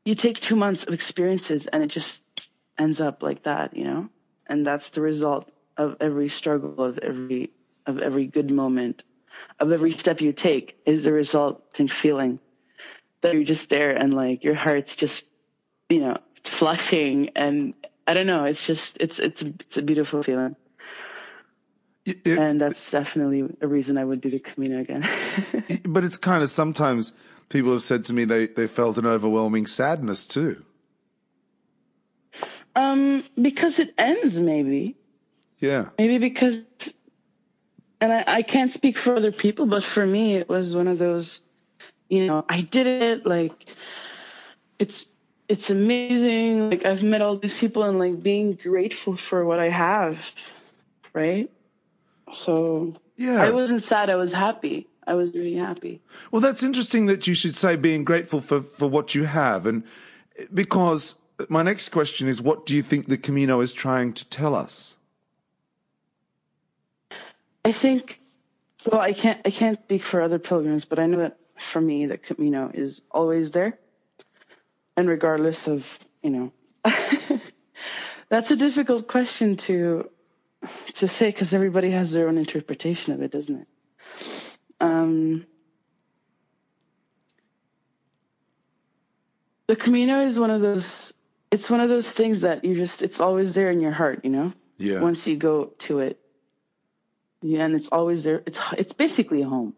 you 0.04 0.14
take 0.14 0.40
two 0.40 0.56
months 0.56 0.84
of 0.84 0.92
experiences 0.92 1.66
and 1.66 1.82
it 1.82 1.88
just 1.88 2.22
ends 2.78 3.00
up 3.00 3.22
like 3.22 3.42
that, 3.44 3.76
you 3.76 3.84
know? 3.84 4.08
And 4.46 4.66
that's 4.66 4.90
the 4.90 5.00
result 5.00 5.50
of 5.76 5.96
every 6.00 6.28
struggle, 6.28 6.82
of 6.84 6.98
every 6.98 7.50
of 7.86 7.98
every 7.98 8.26
good 8.26 8.50
moment, 8.50 9.02
of 9.58 9.72
every 9.72 9.92
step 9.92 10.20
you 10.20 10.32
take 10.32 10.76
is 10.84 11.04
the 11.04 11.12
resulting 11.12 11.88
feeling 11.88 12.38
that 13.22 13.32
you're 13.32 13.44
just 13.44 13.70
there 13.70 13.96
and 13.96 14.14
like 14.14 14.44
your 14.44 14.54
heart's 14.54 14.96
just 14.96 15.22
you 15.90 16.00
know 16.00 16.16
flushing 16.44 17.28
and 17.36 17.74
I 18.06 18.14
don't 18.14 18.26
know. 18.26 18.44
It's 18.44 18.64
just 18.64 18.96
it's 18.98 19.18
it's 19.18 19.42
it's 19.42 19.76
a 19.76 19.82
beautiful 19.82 20.22
feeling. 20.22 20.56
It- 22.06 22.26
and 22.26 22.60
that's 22.60 22.90
definitely 22.90 23.54
a 23.60 23.68
reason 23.68 23.98
I 23.98 24.04
would 24.04 24.20
do 24.22 24.30
the 24.30 24.38
Camino 24.38 24.80
again. 24.80 25.06
but 25.84 26.02
it's 26.02 26.16
kind 26.16 26.42
of 26.42 26.48
sometimes 26.50 27.12
people 27.50 27.72
have 27.72 27.82
said 27.82 28.04
to 28.06 28.14
me 28.14 28.24
they, 28.24 28.46
they 28.48 28.66
felt 28.66 28.96
an 28.98 29.06
overwhelming 29.06 29.66
sadness 29.66 30.26
too. 30.26 30.64
um, 32.74 33.22
because 33.40 33.78
it 33.78 33.92
ends, 33.98 34.40
maybe, 34.40 34.96
Yeah. 35.58 35.90
maybe 35.98 36.18
because, 36.18 36.62
and 38.00 38.12
I, 38.12 38.24
I 38.26 38.42
can't 38.42 38.72
speak 38.72 38.96
for 38.96 39.14
other 39.16 39.32
people, 39.32 39.66
but 39.66 39.84
for 39.84 40.06
me, 40.06 40.36
it 40.36 40.48
was 40.48 40.74
one 40.74 40.88
of 40.88 40.98
those, 40.98 41.40
you 42.08 42.26
know, 42.26 42.44
I 42.48 42.62
did 42.62 42.86
it. 42.86 43.26
Like, 43.26 43.52
it's 44.78 45.04
it's 45.50 45.68
amazing. 45.68 46.70
Like 46.70 46.84
I've 46.84 47.02
met 47.02 47.20
all 47.20 47.36
these 47.36 47.58
people, 47.58 47.82
and 47.82 47.98
like 47.98 48.22
being 48.22 48.54
grateful 48.54 49.16
for 49.16 49.44
what 49.44 49.58
I 49.58 49.68
have, 49.68 50.16
right? 51.12 51.50
So 52.32 52.94
Yeah. 53.16 53.42
I 53.42 53.50
wasn't 53.50 53.82
sad. 53.82 54.08
I 54.08 54.14
was 54.14 54.32
happy. 54.32 54.86
I 55.06 55.14
was 55.14 55.34
really 55.34 55.56
happy. 55.56 56.00
Well, 56.30 56.40
that's 56.40 56.62
interesting 56.62 57.06
that 57.06 57.26
you 57.26 57.34
should 57.34 57.56
say 57.56 57.76
being 57.76 58.04
grateful 58.04 58.40
for, 58.40 58.62
for 58.62 58.88
what 58.88 59.14
you 59.14 59.24
have. 59.24 59.66
And 59.66 59.82
because 60.54 61.16
my 61.48 61.62
next 61.62 61.88
question 61.88 62.28
is, 62.28 62.40
what 62.40 62.64
do 62.64 62.76
you 62.76 62.82
think 62.82 63.08
the 63.08 63.18
Camino 63.18 63.60
is 63.60 63.72
trying 63.74 64.12
to 64.14 64.24
tell 64.30 64.54
us? 64.54 64.96
I 67.64 67.72
think, 67.72 68.20
well, 68.90 69.00
I 69.00 69.12
can't, 69.12 69.40
I 69.44 69.50
can't 69.50 69.78
speak 69.82 70.02
for 70.02 70.22
other 70.22 70.38
pilgrims, 70.38 70.84
but 70.84 70.98
I 70.98 71.06
know 71.06 71.18
that 71.18 71.36
for 71.58 71.80
me, 71.80 72.06
the 72.06 72.18
Camino 72.18 72.70
is 72.72 73.02
always 73.10 73.50
there. 73.50 73.78
And 74.96 75.08
regardless 75.08 75.66
of, 75.66 75.86
you 76.22 76.30
know, 76.30 76.52
that's 78.28 78.50
a 78.50 78.56
difficult 78.56 79.08
question 79.08 79.56
to, 79.56 80.10
to 80.94 81.08
say 81.08 81.28
because 81.28 81.54
everybody 81.54 81.90
has 81.90 82.12
their 82.12 82.28
own 82.28 82.38
interpretation 82.38 83.12
of 83.12 83.22
it, 83.22 83.30
doesn't 83.30 83.60
it? 83.62 83.68
Um, 84.80 85.46
the 89.66 89.76
Camino 89.76 90.20
is 90.20 90.38
one 90.38 90.50
of 90.50 90.60
those, 90.60 91.14
it's 91.50 91.70
one 91.70 91.80
of 91.80 91.88
those 91.88 92.12
things 92.12 92.40
that 92.40 92.64
you 92.64 92.74
just, 92.74 93.02
it's 93.02 93.20
always 93.20 93.54
there 93.54 93.70
in 93.70 93.80
your 93.80 93.92
heart, 93.92 94.20
you 94.24 94.30
know? 94.30 94.52
Yeah. 94.78 95.00
Once 95.00 95.26
you 95.26 95.36
go 95.36 95.66
to 95.80 96.00
it, 96.00 96.18
yeah, 97.42 97.64
and 97.64 97.74
it's 97.74 97.88
always 97.88 98.24
there. 98.24 98.42
It's 98.46 98.60
it's 98.76 98.92
basically 98.92 99.42
a 99.42 99.48
home 99.48 99.74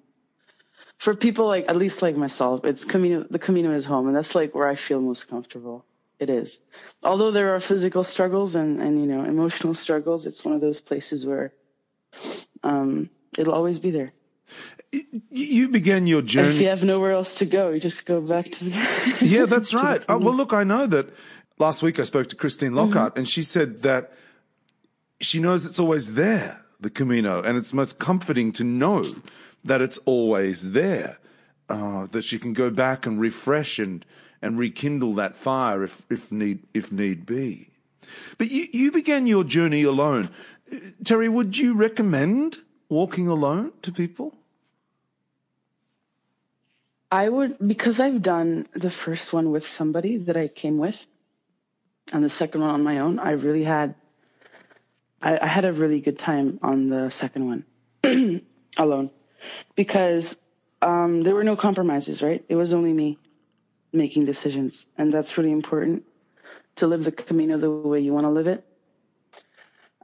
for 1.03 1.17
people 1.17 1.49
like 1.49 1.65
at 1.69 1.75
least 1.75 2.01
like 2.01 2.17
myself. 2.17 2.65
It's 2.65 2.85
Camino. 2.85 3.27
The 3.29 3.41
Camino 3.41 3.73
is 3.73 3.85
home, 3.85 4.07
and 4.07 4.15
that's 4.15 4.37
like 4.37 4.55
where 4.55 4.69
I 4.69 4.77
feel 4.77 5.01
most 5.01 5.27
comfortable. 5.27 5.85
It 6.21 6.31
is, 6.31 6.61
although 7.03 7.33
there 7.33 7.57
are 7.57 7.59
physical 7.59 8.05
struggles 8.05 8.55
and 8.55 8.81
and 8.81 9.01
you 9.01 9.07
know 9.07 9.25
emotional 9.25 9.75
struggles. 9.75 10.27
It's 10.27 10.45
one 10.45 10.55
of 10.55 10.61
those 10.61 10.81
places 10.81 11.27
where 11.27 11.53
um, 12.62 13.11
it'll 13.37 13.53
always 13.53 13.81
be 13.81 13.91
there. 13.91 14.12
You 15.29 15.69
began 15.71 16.07
your 16.07 16.23
journey. 16.23 16.55
If 16.55 16.61
you 16.61 16.69
have 16.69 16.85
nowhere 16.85 17.11
else 17.11 17.35
to 17.37 17.47
go, 17.47 17.71
you 17.71 17.81
just 17.81 18.07
go 18.07 18.21
back 18.21 18.53
to 18.53 18.65
the. 18.67 19.17
Yeah, 19.23 19.47
that's 19.47 19.75
right. 19.87 20.05
Oh, 20.09 20.19
well, 20.19 20.35
look, 20.35 20.53
I 20.53 20.62
know 20.62 20.87
that 20.87 21.11
last 21.59 21.83
week 21.83 21.99
I 21.99 22.05
spoke 22.05 22.29
to 22.29 22.37
Christine 22.37 22.77
Lockhart 22.77 23.19
and 23.19 23.27
she 23.29 23.43
said 23.43 23.83
that 23.83 24.12
she 25.21 25.41
knows 25.41 25.67
it's 25.67 25.81
always 25.81 26.15
there, 26.15 26.62
the 26.79 26.91
Camino, 26.91 27.43
and 27.43 27.59
it's 27.59 27.75
most 27.75 27.99
comforting 27.99 28.53
to 28.53 28.62
know 28.62 29.03
that 29.64 29.81
it's 29.81 29.98
always 29.98 30.72
there, 30.72 31.18
uh, 31.68 32.07
that 32.07 32.25
she 32.25 32.38
can 32.38 32.53
go 32.53 32.70
back 32.70 33.07
and 33.07 33.20
refresh 33.20 33.79
and, 33.79 34.05
and 34.40 34.59
rekindle 34.59 35.14
that 35.14 35.37
fire 35.37 35.83
if, 35.83 36.03
if 36.11 36.33
need, 36.33 36.61
if 36.75 36.90
need 36.90 37.27
be. 37.27 37.68
But 38.38 38.51
you, 38.51 38.66
you 38.72 38.92
began 38.92 39.27
your 39.27 39.44
journey 39.44 39.83
alone. 39.83 40.31
Terry, 41.05 41.29
would 41.29 41.59
you 41.59 41.75
recommend 41.75 42.59
walking 42.88 43.29
alone 43.29 43.72
to 43.83 43.92
people? 43.92 44.35
I 47.11 47.29
would 47.29 47.59
because 47.66 48.01
I've 48.01 48.22
done 48.22 48.66
the 48.72 48.88
first 48.88 49.35
one 49.35 49.51
with 49.51 49.68
somebody 49.68 50.16
that 50.16 50.37
I 50.37 50.48
came 50.48 50.79
with, 50.79 51.05
and 52.11 52.25
the 52.25 52.31
second 52.31 52.62
one 52.62 52.70
on 52.70 52.83
my 52.83 53.01
own. 53.01 53.18
I 53.18 53.33
really 53.33 53.64
had, 53.64 53.94
I, 55.20 55.38
I 55.38 55.46
had 55.46 55.66
a 55.66 55.75
really 55.75 56.01
good 56.01 56.18
time 56.18 56.59
on 56.62 56.88
the 56.88 57.11
second 57.11 57.46
one, 57.46 58.40
alone, 58.79 59.11
because 59.74 60.37
um, 60.81 61.22
there 61.22 61.35
were 61.35 61.44
no 61.44 61.57
compromises. 61.57 62.22
Right, 62.22 62.44
it 62.48 62.57
was 62.57 62.72
only 62.72 62.92
me 62.92 63.18
making 63.92 64.24
decisions, 64.24 64.87
and 64.96 65.12
that's 65.12 65.37
really 65.38 65.52
important 65.52 66.05
to 66.76 66.87
live 66.87 67.05
the 67.05 67.12
Camino 67.12 67.59
the 67.59 67.70
way 67.70 68.00
you 68.00 68.12
want 68.12 68.24
to 68.24 68.31
live 68.31 68.46
it. 68.46 68.64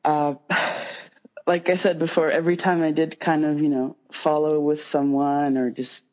Uh, 0.04 0.34
like 1.46 1.70
I 1.70 1.76
said 1.76 1.98
before, 1.98 2.30
every 2.30 2.56
time 2.56 2.82
I 2.82 2.92
did 2.92 3.18
kind 3.20 3.44
of 3.44 3.60
you 3.60 3.68
know 3.68 3.96
follow 4.12 4.60
with 4.60 4.84
someone 4.84 5.56
or 5.56 5.70
just 5.70 6.04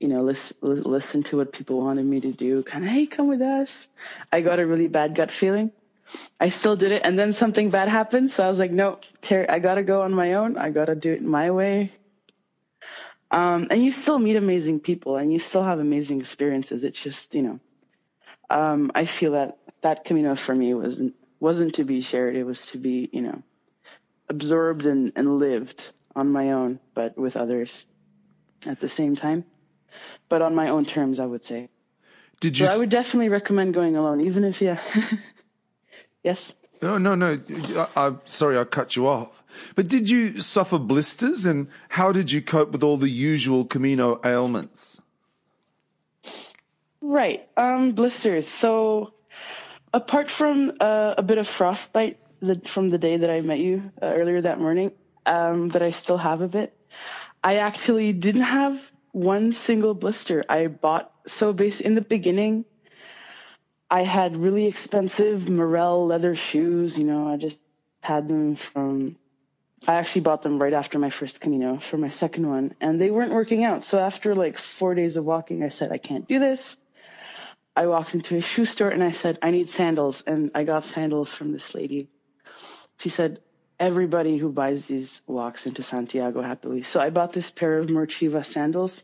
you 0.00 0.08
know, 0.08 0.22
listen, 0.22 0.56
listen 0.60 1.22
to 1.24 1.38
what 1.38 1.52
people 1.52 1.80
wanted 1.80 2.04
me 2.04 2.20
to 2.20 2.32
do. 2.32 2.62
Kind 2.62 2.84
of, 2.84 2.90
hey, 2.90 3.06
come 3.06 3.28
with 3.28 3.40
us. 3.40 3.88
I 4.32 4.40
got 4.42 4.58
a 4.58 4.66
really 4.66 4.88
bad 4.88 5.14
gut 5.14 5.32
feeling. 5.32 5.72
I 6.38 6.50
still 6.50 6.76
did 6.76 6.92
it, 6.92 7.02
and 7.04 7.18
then 7.18 7.32
something 7.32 7.70
bad 7.70 7.88
happened. 7.88 8.30
So 8.30 8.44
I 8.44 8.48
was 8.48 8.58
like, 8.58 8.70
no, 8.70 9.00
Terry, 9.22 9.48
I 9.48 9.58
gotta 9.58 9.82
go 9.82 10.02
on 10.02 10.12
my 10.12 10.34
own. 10.34 10.56
I 10.56 10.70
gotta 10.70 10.94
do 10.94 11.12
it 11.12 11.22
my 11.22 11.50
way. 11.50 11.92
Um, 13.30 13.68
and 13.70 13.84
you 13.84 13.90
still 13.92 14.18
meet 14.18 14.36
amazing 14.36 14.80
people, 14.80 15.16
and 15.16 15.32
you 15.32 15.38
still 15.38 15.64
have 15.64 15.78
amazing 15.78 16.20
experiences. 16.20 16.84
It's 16.84 17.02
just, 17.02 17.34
you 17.34 17.42
know, 17.42 17.60
um, 18.50 18.92
I 18.94 19.06
feel 19.06 19.32
that 19.32 19.58
that 19.82 20.04
Camino 20.04 20.36
for 20.36 20.54
me 20.54 20.74
wasn't 20.74 21.14
wasn't 21.40 21.74
to 21.74 21.84
be 21.84 22.00
shared. 22.00 22.36
It 22.36 22.44
was 22.44 22.66
to 22.66 22.78
be, 22.78 23.10
you 23.12 23.22
know, 23.22 23.42
absorbed 24.28 24.86
and, 24.86 25.12
and 25.16 25.38
lived 25.38 25.92
on 26.14 26.30
my 26.30 26.52
own, 26.52 26.80
but 26.94 27.18
with 27.18 27.36
others 27.36 27.84
at 28.64 28.80
the 28.80 28.88
same 28.88 29.16
time 29.16 29.44
but 30.28 30.42
on 30.42 30.54
my 30.54 30.68
own 30.68 30.84
terms, 30.84 31.20
I 31.20 31.26
would 31.26 31.44
say. 31.44 31.68
Did 32.40 32.56
So 32.56 32.64
you? 32.64 32.70
I 32.70 32.78
would 32.78 32.90
definitely 32.90 33.28
recommend 33.28 33.74
going 33.74 33.96
alone, 33.96 34.20
even 34.20 34.44
if 34.44 34.60
you. 34.60 34.76
yes. 36.24 36.54
No, 36.82 36.98
no, 36.98 37.14
no. 37.14 37.38
I, 37.76 37.88
I'm 37.96 38.20
sorry, 38.24 38.58
I 38.58 38.64
cut 38.64 38.96
you 38.96 39.06
off. 39.06 39.35
But 39.74 39.88
did 39.88 40.08
you 40.10 40.40
suffer 40.40 40.78
blisters, 40.78 41.46
and 41.46 41.68
how 41.90 42.12
did 42.12 42.32
you 42.32 42.42
cope 42.42 42.72
with 42.72 42.82
all 42.82 42.96
the 42.96 43.08
usual 43.08 43.64
Camino 43.64 44.20
ailments? 44.24 45.00
Right. 47.00 47.48
Um, 47.56 47.92
blisters. 47.92 48.48
So, 48.48 49.14
apart 49.92 50.30
from 50.30 50.72
uh, 50.80 51.14
a 51.16 51.22
bit 51.22 51.38
of 51.38 51.46
frostbite 51.46 52.18
from 52.66 52.90
the 52.90 52.98
day 52.98 53.16
that 53.16 53.30
I 53.30 53.40
met 53.40 53.58
you 53.58 53.90
uh, 54.02 54.06
earlier 54.06 54.40
that 54.40 54.60
morning, 54.60 54.92
um, 55.24 55.68
that 55.70 55.82
I 55.82 55.90
still 55.90 56.18
have 56.18 56.40
a 56.40 56.48
bit, 56.48 56.76
I 57.42 57.56
actually 57.56 58.12
didn't 58.12 58.42
have 58.42 58.80
one 59.12 59.52
single 59.52 59.94
blister. 59.94 60.44
I 60.48 60.66
bought 60.66 61.12
so 61.26 61.52
base 61.52 61.80
in 61.80 61.94
the 61.94 62.02
beginning. 62.02 62.64
I 63.90 64.02
had 64.02 64.36
really 64.36 64.66
expensive 64.66 65.42
Merrell 65.42 66.06
leather 66.06 66.34
shoes. 66.34 66.98
You 66.98 67.04
know, 67.04 67.28
I 67.28 67.36
just 67.36 67.58
had 68.02 68.28
them 68.28 68.56
from. 68.56 69.16
I 69.88 69.94
actually 69.94 70.22
bought 70.22 70.42
them 70.42 70.60
right 70.60 70.72
after 70.72 70.98
my 70.98 71.10
first 71.10 71.40
Camino 71.40 71.76
for 71.78 71.96
my 71.96 72.08
second 72.08 72.48
one, 72.48 72.74
and 72.80 73.00
they 73.00 73.10
weren't 73.10 73.32
working 73.32 73.62
out. 73.62 73.84
So 73.84 73.98
after 73.98 74.34
like 74.34 74.58
four 74.58 74.94
days 74.94 75.16
of 75.16 75.24
walking, 75.24 75.62
I 75.62 75.68
said, 75.68 75.92
I 75.92 75.98
can't 75.98 76.26
do 76.26 76.38
this. 76.38 76.76
I 77.76 77.86
walked 77.86 78.14
into 78.14 78.36
a 78.36 78.40
shoe 78.40 78.64
store 78.64 78.88
and 78.88 79.04
I 79.04 79.12
said, 79.12 79.38
I 79.42 79.50
need 79.50 79.68
sandals. 79.68 80.22
And 80.22 80.50
I 80.54 80.64
got 80.64 80.84
sandals 80.84 81.34
from 81.34 81.52
this 81.52 81.74
lady. 81.74 82.08
She 82.98 83.10
said, 83.10 83.40
everybody 83.78 84.38
who 84.38 84.50
buys 84.50 84.86
these 84.86 85.20
walks 85.26 85.66
into 85.66 85.82
Santiago 85.82 86.40
happily. 86.40 86.82
So 86.82 87.00
I 87.00 87.10
bought 87.10 87.34
this 87.34 87.50
pair 87.50 87.78
of 87.78 87.88
Merchiva 87.88 88.44
sandals. 88.44 89.02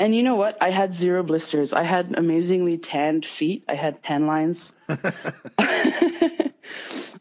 And 0.00 0.16
you 0.16 0.24
know 0.24 0.34
what? 0.34 0.60
I 0.60 0.70
had 0.70 0.92
zero 0.92 1.22
blisters. 1.22 1.72
I 1.72 1.84
had 1.84 2.18
amazingly 2.18 2.76
tanned 2.76 3.24
feet. 3.24 3.64
I 3.68 3.76
had 3.76 4.02
tan 4.02 4.26
lines 4.26 4.72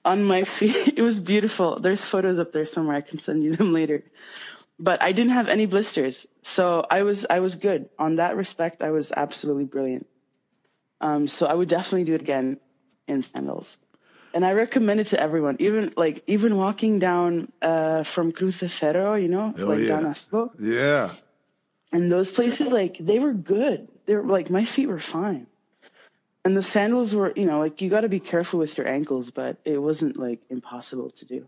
on 0.06 0.24
my 0.24 0.44
feet. 0.44 0.94
It 0.98 1.02
was 1.02 1.20
beautiful. 1.20 1.80
There's 1.80 2.06
photos 2.06 2.40
up 2.40 2.52
there 2.52 2.66
somewhere. 2.66 2.96
I 2.98 3.02
can 3.02 3.20
send 3.20 3.44
you 3.44 3.56
them 3.56 3.74
later. 3.74 4.04
But 4.80 5.04
I 5.04 5.12
didn't 5.12 5.34
have 5.34 5.48
any 5.48 5.68
blisters. 5.68 6.26
So 6.44 6.86
I 6.90 7.04
was 7.04 7.26
I 7.30 7.40
was 7.40 7.56
good. 7.56 7.90
On 8.00 8.16
that 8.16 8.36
respect, 8.36 8.82
I 8.82 8.92
was 8.92 9.12
absolutely 9.16 9.66
brilliant. 9.66 10.08
Um, 11.02 11.28
so 11.28 11.46
I 11.46 11.54
would 11.54 11.70
definitely 11.70 12.06
do 12.06 12.14
it 12.16 12.22
again 12.22 12.60
in 13.08 13.22
sandals. 13.22 13.78
And 14.34 14.46
I 14.46 14.54
recommend 14.54 15.00
it 15.02 15.08
to 15.08 15.20
everyone, 15.20 15.58
even 15.60 15.94
like 15.98 16.24
even 16.26 16.58
walking 16.58 17.00
down 17.00 17.52
uh, 17.62 18.04
from 18.04 18.32
Cruz 18.32 18.60
de 18.60 18.70
Ferro, 18.70 19.16
you 19.16 19.28
know, 19.28 19.54
Oh, 19.58 19.66
like 19.66 19.82
yeah. 19.82 19.88
down 20.00 20.06
Asco. 20.06 20.50
Yeah. 20.58 21.12
And 21.92 22.12
those 22.12 22.32
places, 22.32 22.72
like 22.72 22.98
they 23.00 23.20
were 23.20 23.34
good. 23.34 23.88
They 24.06 24.16
were 24.16 24.24
like 24.26 24.50
my 24.50 24.64
feet 24.66 24.88
were 24.88 25.00
fine. 25.00 25.48
And 26.43 26.58
the 26.58 26.63
sandals 26.63 27.13
were, 27.13 27.34
you 27.36 27.45
know, 27.45 27.60
like 27.60 27.82
you 27.82 27.89
got 27.89 28.01
to 28.01 28.10
be 28.10 28.19
careful 28.19 28.60
with 28.60 28.77
your 28.77 28.88
ankles, 28.88 29.32
but 29.32 29.58
it 29.65 29.77
wasn't 29.77 30.17
like 30.17 30.39
impossible 30.49 31.12
to 31.12 31.25
do. 31.25 31.47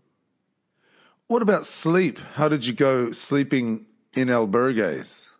What 1.26 1.42
about 1.42 1.66
sleep? 1.66 2.18
How 2.34 2.48
did 2.48 2.66
you 2.66 2.72
go 2.72 3.10
sleeping 3.12 3.86
in 4.14 4.28
albergues? 4.28 5.30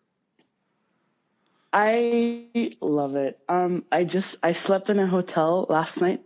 I 1.72 2.76
love 2.80 3.16
it. 3.16 3.38
Um, 3.48 3.84
I 3.90 4.04
just 4.04 4.36
I 4.42 4.52
slept 4.52 4.90
in 4.90 4.98
a 4.98 5.06
hotel 5.06 5.66
last 5.68 6.00
night, 6.00 6.22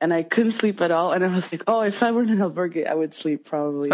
and 0.00 0.12
I 0.12 0.22
couldn't 0.22 0.52
sleep 0.52 0.80
at 0.80 0.90
all. 0.90 1.12
And 1.12 1.22
I 1.22 1.28
was 1.28 1.52
like, 1.52 1.64
oh, 1.66 1.82
if 1.82 2.02
I 2.02 2.10
were 2.10 2.22
in 2.22 2.30
an 2.30 2.38
albergue, 2.38 2.86
I 2.86 2.94
would 2.94 3.12
sleep 3.12 3.44
probably 3.44 3.90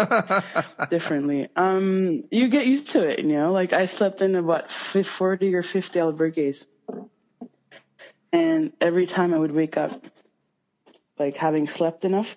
differently. 0.90 1.48
Um, 1.56 2.22
you 2.30 2.48
get 2.48 2.66
used 2.66 2.90
to 2.90 3.02
it, 3.02 3.18
you 3.18 3.32
know. 3.32 3.52
Like 3.52 3.72
I 3.72 3.86
slept 3.86 4.20
in 4.22 4.36
about 4.36 4.70
forty 4.70 5.54
or 5.54 5.62
fifty 5.62 5.98
albergues, 5.98 6.66
and 8.36 8.72
every 8.82 9.06
time 9.06 9.32
I 9.32 9.38
would 9.38 9.52
wake 9.52 9.78
up, 9.78 10.04
like 11.18 11.36
having 11.36 11.66
slept 11.66 12.04
enough. 12.04 12.36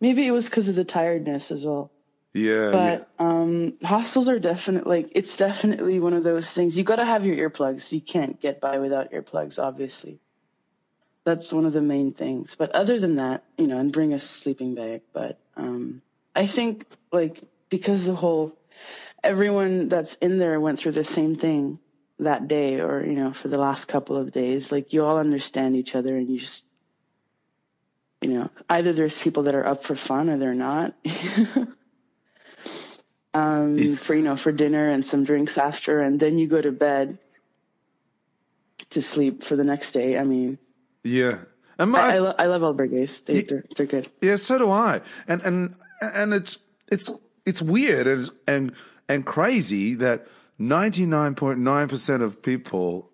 Maybe 0.00 0.26
it 0.26 0.32
was 0.32 0.46
because 0.46 0.68
of 0.68 0.74
the 0.74 0.84
tiredness 0.84 1.52
as 1.52 1.64
well. 1.64 1.92
Yeah. 2.34 2.70
But 2.72 3.08
yeah. 3.20 3.26
um 3.26 3.78
hostels 3.82 4.28
are 4.28 4.40
definitely 4.40 5.02
like 5.02 5.12
it's 5.14 5.36
definitely 5.36 6.00
one 6.00 6.14
of 6.14 6.24
those 6.24 6.52
things. 6.52 6.76
You 6.76 6.82
got 6.82 6.96
to 6.96 7.04
have 7.04 7.24
your 7.24 7.36
earplugs. 7.36 7.92
You 7.92 8.00
can't 8.00 8.40
get 8.40 8.60
by 8.60 8.78
without 8.78 9.12
earplugs, 9.12 9.62
obviously. 9.62 10.18
That's 11.24 11.52
one 11.52 11.64
of 11.64 11.72
the 11.72 11.80
main 11.80 12.12
things. 12.12 12.56
But 12.56 12.72
other 12.72 12.98
than 13.00 13.16
that, 13.16 13.44
you 13.56 13.66
know, 13.66 13.78
and 13.78 13.92
bring 13.92 14.12
a 14.12 14.20
sleeping 14.20 14.74
bag, 14.74 15.02
but 15.12 15.38
um 15.56 16.02
I 16.34 16.46
think 16.48 16.86
like 17.12 17.40
because 17.68 18.06
the 18.06 18.14
whole 18.14 18.52
everyone 19.22 19.88
that's 19.88 20.14
in 20.14 20.38
there 20.38 20.60
went 20.60 20.80
through 20.80 20.92
the 20.92 21.04
same 21.04 21.36
thing 21.36 21.78
that 22.18 22.48
day 22.48 22.80
or 22.80 23.04
you 23.04 23.12
know 23.12 23.32
for 23.32 23.48
the 23.48 23.58
last 23.58 23.86
couple 23.86 24.16
of 24.16 24.32
days 24.32 24.72
like 24.72 24.92
you 24.92 25.04
all 25.04 25.18
understand 25.18 25.76
each 25.76 25.94
other 25.94 26.16
and 26.16 26.30
you 26.30 26.38
just 26.38 26.64
you 28.22 28.30
know 28.30 28.50
either 28.70 28.92
there's 28.94 29.20
people 29.22 29.42
that 29.42 29.54
are 29.54 29.66
up 29.66 29.84
for 29.84 29.94
fun 29.94 30.30
or 30.30 30.38
they're 30.38 30.54
not 30.54 30.94
um, 33.36 33.96
for 33.96 34.14
you 34.14 34.22
know 34.22 34.36
for 34.36 34.50
dinner 34.50 34.90
and 34.90 35.04
some 35.04 35.24
drinks 35.24 35.58
after, 35.58 36.00
and 36.00 36.18
then 36.18 36.38
you 36.38 36.46
go 36.46 36.60
to 36.60 36.72
bed 36.72 37.18
to 38.90 39.02
sleep 39.02 39.44
for 39.44 39.56
the 39.56 39.64
next 39.64 39.92
day. 39.92 40.18
I 40.18 40.24
mean, 40.24 40.58
yeah. 41.04 41.38
And 41.78 41.90
my, 41.90 42.00
I, 42.00 42.14
I, 42.14 42.18
lo- 42.18 42.34
I 42.38 42.46
love 42.46 42.62
albergues. 42.62 43.24
They, 43.26 43.42
they're 43.42 43.64
they're 43.76 43.86
good. 43.86 44.10
Yeah, 44.22 44.36
so 44.36 44.56
do 44.56 44.70
I. 44.70 45.02
And 45.28 45.42
and 45.42 45.74
and 46.00 46.32
it's 46.32 46.58
it's 46.88 47.10
it's 47.44 47.60
weird 47.60 48.06
and 48.06 48.30
and 48.48 48.72
and 49.08 49.26
crazy 49.26 49.94
that 49.96 50.26
ninety 50.58 51.06
nine 51.06 51.34
point 51.34 51.58
nine 51.58 51.88
percent 51.88 52.22
of 52.22 52.42
people 52.42 53.10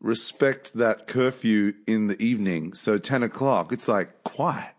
respect 0.00 0.74
that 0.74 1.06
curfew 1.06 1.74
in 1.86 2.06
the 2.06 2.20
evening. 2.22 2.72
So 2.74 2.98
ten 2.98 3.22
o'clock, 3.22 3.72
it's 3.72 3.88
like 3.88 4.22
quiet. 4.24 4.74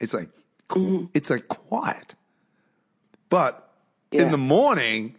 It's 0.00 0.14
like 0.14 0.30
mm-hmm. 0.68 1.06
it's 1.14 1.30
like 1.30 1.48
quiet. 1.48 2.14
But 3.28 3.70
yeah. 4.10 4.22
in 4.22 4.30
the 4.30 4.38
morning, 4.38 5.16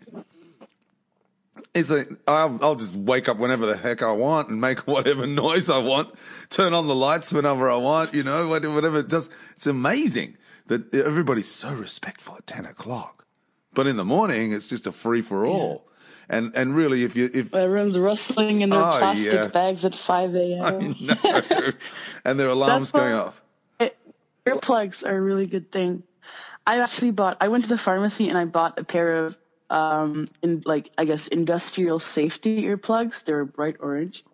it's 1.74 1.90
like 1.90 2.10
I'll, 2.28 2.58
I'll, 2.62 2.76
just 2.76 2.96
wake 2.96 3.30
up 3.30 3.38
whenever 3.38 3.66
the 3.66 3.78
heck 3.78 4.02
I 4.02 4.12
want 4.12 4.50
and 4.50 4.60
make 4.60 4.80
whatever 4.88 5.28
noise 5.28 5.70
I 5.70 5.80
want, 5.80 6.14
turn 6.50 6.74
on 6.74 6.88
the 6.88 6.96
lights 6.96 7.34
whenever 7.34 7.70
I 7.70 7.78
want, 7.78 8.14
you 8.14 8.24
know, 8.24 8.48
whatever 8.48 9.00
it 9.00 9.10
does. 9.10 9.30
It's 9.56 9.68
amazing 9.68 10.38
that 10.68 10.94
everybody's 10.94 11.48
so 11.48 11.74
respectful 11.74 12.36
at 12.36 12.48
10 12.48 12.66
o'clock. 12.66 13.26
But 13.78 13.86
in 13.86 13.96
the 13.96 14.04
morning, 14.04 14.54
it's 14.54 14.68
just 14.68 14.88
a 14.88 14.92
free 14.92 15.22
for 15.22 15.46
all. 15.46 15.86
Yeah. 16.30 16.38
And 16.38 16.56
and 16.56 16.76
really, 16.76 17.04
if 17.04 17.16
you 17.16 17.30
if 17.32 17.54
everyone's 17.54 18.00
rustling 18.00 18.62
in 18.62 18.72
their 18.72 18.82
oh, 18.82 18.98
plastic 18.98 19.32
yeah. 19.32 19.48
bags 19.50 19.86
at 19.86 19.94
five 19.94 20.34
a.m. 20.36 20.96
and 22.26 22.40
their 22.40 22.48
alarms 22.48 22.92
going 22.92 23.14
off. 23.14 23.40
earplugs 24.48 25.06
are 25.06 25.16
a 25.16 25.22
really 25.22 25.46
good 25.46 25.72
thing. 25.72 26.02
I 26.66 26.80
actually 26.80 27.12
bought. 27.12 27.38
I 27.40 27.50
went 27.50 27.66
to 27.66 27.70
the 27.70 27.78
pharmacy 27.78 28.30
and 28.30 28.36
I 28.36 28.46
bought 28.46 28.80
a 28.80 28.84
pair 28.84 29.26
of 29.26 29.38
um 29.70 30.28
in 30.42 30.64
like 30.66 30.90
I 30.98 31.06
guess 31.06 31.28
industrial 31.28 32.00
safety 32.00 32.64
earplugs. 32.64 33.26
They're 33.26 33.46
bright 33.46 33.76
orange, 33.80 34.26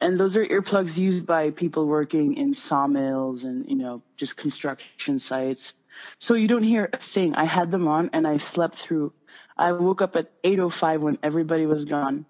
and 0.00 0.18
those 0.18 0.34
are 0.34 0.46
earplugs 0.46 0.96
used 0.96 1.26
by 1.26 1.50
people 1.50 1.86
working 1.86 2.38
in 2.38 2.54
sawmills 2.54 3.44
and 3.44 3.68
you 3.68 3.76
know 3.76 4.02
just 4.16 4.38
construction 4.38 5.18
sites. 5.18 5.74
So 6.18 6.34
you 6.34 6.48
don't 6.48 6.62
hear 6.62 6.88
a 6.92 6.98
thing. 6.98 7.34
I 7.34 7.44
had 7.44 7.70
them 7.70 7.88
on 7.88 8.10
and 8.12 8.26
I 8.26 8.36
slept 8.38 8.76
through. 8.76 9.12
I 9.56 9.72
woke 9.72 10.02
up 10.02 10.16
at 10.16 10.30
8:05 10.42 11.00
when 11.00 11.18
everybody 11.22 11.66
was 11.66 11.84
gone. 11.84 12.26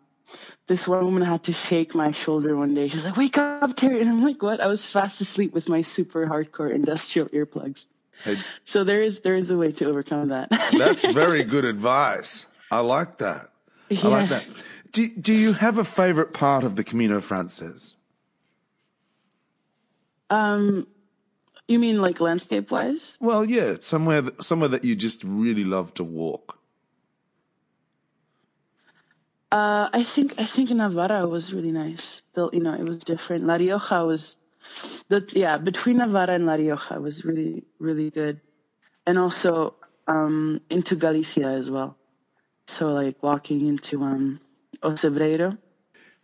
This 0.67 0.89
one 0.89 1.05
woman 1.05 1.23
had 1.23 1.45
to 1.45 1.53
shake 1.53 1.95
my 1.95 2.11
shoulder 2.11 2.57
one 2.57 2.75
day. 2.75 2.89
She 2.89 2.97
was 2.97 3.05
like, 3.05 3.17
"Wake 3.17 3.39
up, 3.39 3.77
Terry!" 3.77 4.01
And 4.01 4.11
I'm 4.11 4.23
like, 4.23 4.43
"What?" 4.43 4.61
I 4.61 4.67
was 4.67 4.85
fast 4.85 5.21
asleep 5.21 5.53
with 5.53 5.69
my 5.69 5.83
super 5.83 6.27
hardcore 6.27 6.75
industrial 6.75 7.29
earplugs. 7.29 7.87
Hey, 8.25 8.37
so 8.65 8.83
there 8.83 9.03
is 9.03 9.21
there 9.21 9.37
is 9.37 9.51
a 9.51 9.57
way 9.57 9.73
to 9.73 9.87
overcome 9.87 10.29
that. 10.29 10.49
that's 10.79 11.07
very 11.07 11.45
good 11.45 11.65
advice. 11.65 12.47
I 12.71 12.81
like 12.81 13.19
that. 13.19 13.51
Yeah. 13.89 14.01
I 14.05 14.09
like 14.09 14.29
that. 14.31 14.45
Do 14.93 15.09
do 15.09 15.33
you 15.33 15.53
have 15.53 15.79
a 15.79 15.85
favorite 15.85 16.33
part 16.33 16.65
of 16.65 16.75
the 16.75 16.83
Camino 16.83 17.21
Frances? 17.21 17.97
Um, 20.31 20.89
you 21.69 21.79
mean 21.79 22.01
like 22.01 22.21
landscape 22.21 22.71
wise? 22.71 23.17
Well, 23.21 23.45
yeah, 23.45 23.77
somewhere 23.81 24.23
that, 24.23 24.45
somewhere 24.45 24.69
that 24.69 24.85
you 24.85 24.95
just 24.95 25.25
really 25.25 25.65
love 25.65 25.95
to 25.95 26.05
walk. 26.05 26.59
Uh, 29.53 29.89
I 29.93 30.03
think 30.03 30.35
I 30.39 30.45
think 30.45 30.71
Navarra 30.71 31.27
was 31.27 31.53
really 31.53 31.73
nice. 31.73 32.23
The, 32.35 32.51
you 32.53 32.61
know, 32.61 32.75
it 32.75 32.83
was 32.83 32.99
different. 32.99 33.45
La 33.45 33.55
Rioja 33.55 34.05
was 34.05 34.37
that 35.09 35.33
yeah, 35.35 35.57
between 35.57 35.99
Navarra 35.99 36.35
and 36.35 36.47
La 36.47 36.55
Rioja 36.55 37.01
was 37.01 37.25
really 37.25 37.65
really 37.79 38.11
good, 38.11 38.41
and 39.07 39.19
also 39.19 39.75
um, 40.09 40.61
into 40.71 40.97
Galicia 40.97 41.47
as 41.47 41.71
well. 41.71 41.97
So 42.67 42.93
like 42.93 43.23
walking 43.23 43.67
into 43.69 44.03
um, 44.03 44.41
O 44.83 44.91
Cebreiro. 44.91 45.57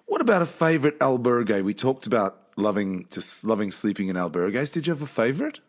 What 0.07 0.20
about 0.20 0.42
a 0.42 0.46
favorite 0.46 0.98
albergue? 0.98 1.62
We 1.62 1.74
talked 1.74 2.07
about 2.07 2.41
loving 2.57 3.07
to 3.07 3.23
loving 3.45 3.71
sleeping 3.71 4.09
in 4.09 4.17
albergues. 4.17 4.73
Did 4.73 4.87
you 4.87 4.93
have 4.93 5.03
a 5.03 5.07
favorite? 5.07 5.61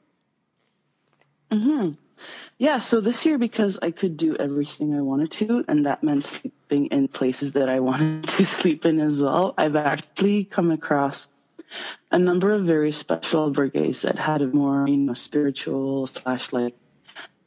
Hmm. 1.51 1.91
Yeah. 2.57 2.79
So 2.79 3.01
this 3.01 3.25
year, 3.25 3.37
because 3.37 3.79
I 3.81 3.91
could 3.91 4.17
do 4.17 4.35
everything 4.35 4.95
I 4.95 5.01
wanted 5.01 5.31
to, 5.33 5.65
and 5.67 5.85
that 5.85 6.03
meant 6.03 6.25
sleeping 6.25 6.87
in 6.87 7.07
places 7.07 7.53
that 7.53 7.69
I 7.69 7.79
wanted 7.89 8.27
to 8.29 8.45
sleep 8.45 8.85
in 8.85 8.99
as 8.99 9.21
well. 9.21 9.53
I've 9.57 9.75
actually 9.75 10.45
come 10.45 10.71
across 10.71 11.27
a 12.11 12.19
number 12.19 12.53
of 12.53 12.65
very 12.65 12.91
special 12.91 13.51
albergues 13.51 14.01
that 14.01 14.17
had 14.17 14.41
a 14.41 14.47
more, 14.47 14.87
you 14.87 14.97
know, 14.97 15.13
spiritual 15.13 16.07
slash 16.07 16.53
like 16.53 16.75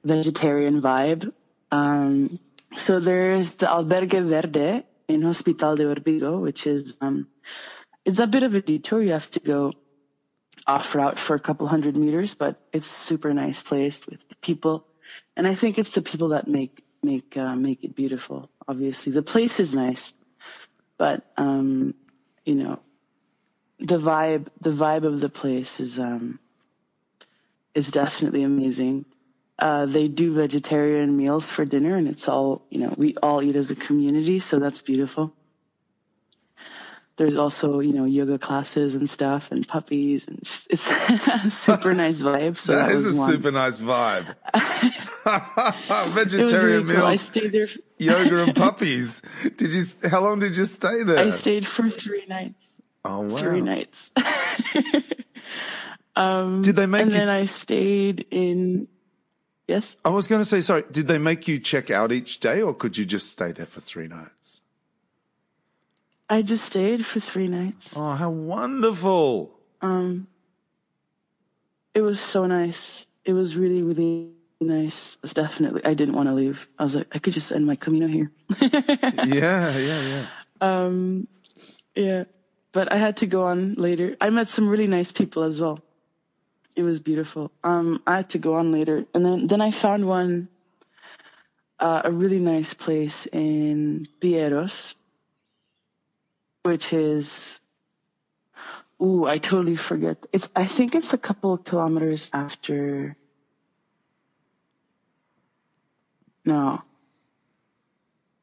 vegetarian 0.05 0.81
vibe. 0.83 1.33
Um, 1.71 2.39
so 2.77 3.01
there's 3.01 3.55
the 3.55 3.67
Albergue 3.67 4.29
Verde 4.29 4.85
in 5.09 5.23
Hospital 5.23 5.77
de 5.77 5.85
Órbigo, 5.85 6.41
which 6.41 6.67
is, 6.67 6.97
um, 7.01 7.29
it's 8.07 8.19
a 8.19 8.27
bit 8.27 8.43
of 8.43 8.55
a 8.55 8.63
detour. 8.63 9.03
You 9.03 9.13
have 9.13 9.31
to 9.33 9.41
go 9.41 9.73
off 10.67 10.95
route 10.95 11.19
for 11.19 11.37
a 11.37 11.41
couple 11.41 11.67
hundred 11.67 11.97
meters, 11.97 12.35
but 12.35 12.59
it's 12.73 12.89
super 12.89 13.35
nice 13.35 13.61
place 13.61 14.07
with 14.07 14.27
the 14.29 14.37
people. 14.37 14.87
And 15.37 15.47
I 15.47 15.55
think 15.55 15.79
it's 15.79 15.91
the 15.91 16.03
people 16.03 16.29
that 16.29 16.49
make, 16.49 16.83
make, 17.03 17.37
uh, 17.37 17.55
make 17.55 17.85
it 17.85 17.95
beautiful. 17.95 18.49
Obviously, 18.67 19.13
the 19.13 19.23
place 19.23 19.61
is 19.61 19.75
nice, 19.75 20.15
but, 20.97 21.23
um, 21.37 21.95
you 22.47 22.55
know, 22.55 22.81
the 23.79 23.99
vibe 23.99 24.49
the 24.61 24.71
vibe 24.71 25.05
of 25.05 25.21
the 25.21 25.29
place 25.29 25.81
is 25.81 25.99
um 25.99 26.39
is 27.75 27.91
definitely 27.91 28.43
amazing. 28.43 29.05
Uh, 29.59 29.85
they 29.85 30.09
do 30.09 30.33
vegetarian 30.33 31.15
meals 31.15 31.51
for 31.51 31.67
dinner, 31.67 31.97
and 31.97 32.09
it's 32.09 32.27
all 32.29 32.63
you 32.71 32.81
know. 32.81 32.95
We 32.97 33.15
all 33.23 33.43
eat 33.43 33.57
as 33.57 33.71
a 33.71 33.77
community, 33.77 34.39
so 34.39 34.59
that's 34.59 34.81
beautiful. 34.81 35.36
There's 37.17 37.37
also 37.37 37.81
you 37.81 37.95
know 37.95 38.05
yoga 38.05 38.39
classes 38.39 38.95
and 38.95 39.09
stuff, 39.09 39.51
and 39.51 39.67
puppies, 39.67 40.29
and 40.29 40.39
just, 40.43 40.67
it's 40.69 40.91
a 40.91 41.51
super 41.51 41.95
nice 41.95 42.21
vibe. 42.21 42.59
So 42.59 42.73
that, 42.73 42.89
that 42.89 42.95
is 42.95 43.17
a 43.17 43.19
one. 43.19 43.31
super 43.31 43.51
nice 43.51 43.81
vibe. 43.81 44.35
vegetarian 46.15 46.87
really 46.87 46.99
meals, 46.99 47.31
cool. 47.31 47.51
there, 47.51 47.69
yoga, 47.99 48.43
and 48.45 48.55
puppies. 48.55 49.23
Did 49.57 49.73
you? 49.73 49.83
How 50.09 50.21
long 50.21 50.41
did 50.41 50.57
you 50.57 50.67
stay 50.67 51.05
there? 51.05 51.19
I 51.19 51.31
stayed 51.31 51.67
for 51.67 51.89
three 51.89 52.27
nights. 52.29 52.73
Oh 53.05 53.21
wow! 53.21 53.39
Three 53.39 53.63
nights. 53.63 54.11
um, 56.17 56.61
did 56.61 56.77
they 56.77 56.87
make? 56.87 57.03
And 57.03 57.13
you... 57.13 57.19
then 57.19 57.29
I 57.31 57.47
stayed 57.47 58.27
in. 58.31 58.89
Yes. 59.67 59.97
I 60.05 60.11
was 60.11 60.29
going 60.29 60.41
to 60.41 60.45
say, 60.45 60.61
sorry. 60.61 60.85
Did 60.93 61.09
they 61.09 61.19
make 61.19 61.49
you 61.49 61.59
check 61.59 61.91
out 61.91 62.13
each 62.13 62.41
day, 62.41 62.61
or 62.61 62.75
could 62.75 62.97
you 62.97 63.05
just 63.05 63.33
stay 63.33 63.53
there 63.53 63.67
for 63.67 63.81
three 63.81 64.07
nights? 64.07 64.63
I 66.29 66.43
just 66.43 66.65
stayed 66.65 67.07
for 67.07 67.21
three 67.21 67.49
nights. 67.49 67.93
Oh, 67.95 68.13
how 68.15 68.31
wonderful! 68.31 69.59
Um, 69.81 70.27
it 71.95 72.01
was 72.01 72.21
so 72.21 72.47
nice. 72.47 73.07
It 73.25 73.33
was 73.33 73.57
really, 73.57 73.83
really 73.83 74.31
nice. 74.61 75.15
It 75.15 75.23
was 75.23 75.33
definitely. 75.33 75.85
I 75.85 75.95
didn't 75.95 76.15
want 76.15 76.29
to 76.29 76.35
leave. 76.35 76.67
I 76.79 76.85
was 76.85 76.97
like, 76.97 77.07
I 77.13 77.19
could 77.19 77.33
just 77.35 77.53
end 77.53 77.67
my 77.67 77.77
Camino 77.77 78.07
here. 78.07 78.31
yeah, 78.61 79.77
yeah, 79.77 80.03
yeah. 80.03 80.27
Um, 80.61 81.29
yeah 81.95 82.25
but 82.77 82.93
I 82.93 82.99
had 82.99 83.17
to 83.25 83.27
go 83.27 83.45
on 83.45 83.73
later. 83.79 84.19
I 84.21 84.29
met 84.29 84.51
some 84.51 84.69
really 84.69 84.87
nice 84.87 85.11
people 85.11 85.45
as 85.45 85.59
well. 85.59 85.81
It 86.77 86.83
was 86.83 87.01
beautiful. 87.01 87.51
Um, 87.65 88.03
I 88.07 88.17
had 88.17 88.29
to 88.37 88.39
go 88.39 88.53
on 88.57 88.71
later, 88.71 89.07
and 89.15 89.25
then 89.25 89.47
then 89.47 89.63
I 89.63 89.71
found 89.71 90.07
one, 90.07 90.49
uh, 91.81 92.03
a 92.05 92.13
really 92.13 92.39
nice 92.39 92.75
place 92.75 93.25
in 93.33 94.07
Pieros, 94.21 94.93
which 96.67 96.93
is, 96.93 97.61
ooh, 99.01 99.25
I 99.25 99.39
totally 99.39 99.77
forget. 99.77 100.27
It's 100.33 100.49
I 100.57 100.67
think 100.67 100.95
it's 100.95 101.15
a 101.15 101.19
couple 101.19 101.55
of 101.55 101.65
kilometers 101.65 102.29
after. 102.33 103.17
No. 106.45 106.83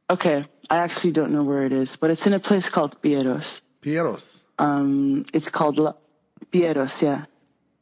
Okay, 0.10 0.46
I 0.70 0.78
actually 0.78 1.12
don't 1.12 1.32
know 1.32 1.44
where 1.44 1.66
it 1.66 1.74
is, 1.74 1.96
but 1.96 2.12
it's 2.12 2.26
in 2.28 2.34
a 2.34 2.40
place 2.40 2.70
called 2.70 3.02
Pieros. 3.02 3.62
Pieros. 3.82 4.42
Um, 4.60 5.26
it's 5.34 5.50
called 5.50 5.78
La- 5.78 6.00
Pieros, 6.52 7.02
yeah. 7.02 7.26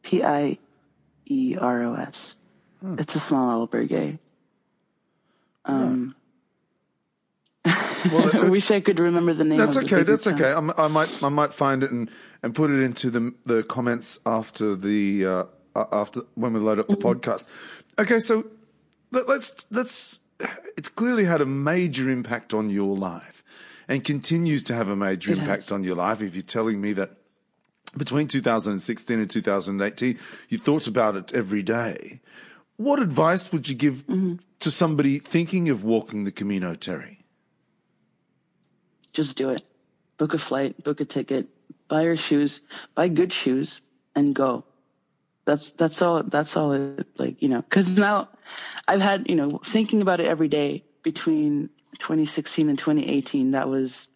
P 0.01 0.23
I 0.23 0.58
E 1.25 1.58
R 1.60 1.84
O 1.84 1.93
S. 1.95 2.36
Hmm. 2.82 2.97
It's 2.97 3.15
a 3.15 3.19
small 3.19 3.67
albergue. 3.67 4.17
Um, 5.65 6.15
Well, 7.65 8.30
I 8.45 8.50
wish 8.50 8.71
I 8.71 8.80
could 8.80 9.00
remember 9.00 9.34
the 9.34 9.43
name. 9.43 9.58
That's 9.60 9.76
of 9.76 9.84
okay. 9.84 10.04
That's 10.04 10.26
okay. 10.28 10.52
I'm, 10.52 10.71
I 10.78 10.88
might 10.88 11.24
I 11.24 11.30
might 11.30 11.54
find 11.54 11.84
it 11.84 11.91
and, 11.91 12.10
and 12.41 12.56
put 12.56 12.71
it 12.71 12.82
into 12.82 13.10
the 13.12 13.34
the 13.45 13.63
comments 13.63 14.19
after 14.26 14.76
the 14.76 15.26
uh, 15.26 15.43
after 15.91 16.21
when 16.36 16.54
we 16.54 16.60
load 16.60 16.80
up 16.80 16.88
the 16.88 16.95
Mm-hmm. 16.95 17.08
podcast. 17.19 17.47
Okay, 18.00 18.19
so 18.19 18.45
let, 19.12 19.28
let's 19.28 19.65
let's. 19.69 20.19
It's 20.76 20.89
clearly 20.89 21.26
had 21.26 21.41
a 21.41 21.45
major 21.45 22.10
impact 22.10 22.54
on 22.56 22.71
your 22.71 22.97
life, 22.97 23.43
and 23.88 24.04
continues 24.04 24.63
to 24.63 24.74
have 24.74 24.89
a 24.89 24.95
major 24.95 25.32
It 25.32 25.38
impact 25.38 25.63
has. 25.63 25.71
on 25.71 25.84
your 25.84 25.95
life. 25.95 26.21
If 26.24 26.34
you're 26.34 26.41
telling 26.41 26.82
me 26.82 26.93
that 26.93 27.12
between 27.95 28.28
2016 28.28 29.19
and 29.19 29.30
2018, 29.30 30.17
you 30.50 30.58
thought 30.58 30.88
about 30.88 31.15
it 31.15 31.32
every 31.36 31.62
day. 31.62 32.21
What 32.78 33.00
advice 33.00 33.52
would 33.52 33.69
you 33.69 33.76
give 33.76 34.08
Mm-hmm. 34.08 34.36
to 34.62 34.71
somebody 34.71 35.19
thinking 35.19 35.69
of 35.69 35.84
walking 35.84 36.24
the 36.24 36.32
Camino, 36.32 36.74
Terry? 36.74 37.19
Just 39.13 39.36
do 39.36 39.50
it. 39.50 39.63
Book 40.17 40.34
a 40.34 40.38
flight, 40.38 40.84
book 40.84 41.02
a 41.02 41.06
ticket, 41.06 41.47
buy 41.88 42.04
your 42.04 42.17
shoes, 42.17 42.62
buy 42.95 43.08
good 43.08 43.34
shoes, 43.34 43.82
and 44.15 44.36
go. 44.36 44.63
That's 45.45 45.71
that's 45.71 46.02
all. 46.02 46.24
That's 46.24 46.56
all. 46.56 46.74
It, 46.74 47.08
like 47.17 47.41
you 47.41 47.50
know, 47.50 47.62
because 47.62 47.97
now 47.97 48.30
I've 48.88 49.02
had 49.02 49.30
you 49.30 49.36
know 49.36 49.60
thinking 49.65 50.02
about 50.02 50.19
it 50.19 50.28
every 50.28 50.47
day 50.47 50.84
between 51.04 51.69
2016 52.00 52.69
and 52.69 52.78
2018. 52.78 53.52
That 53.52 53.67
was 53.67 54.08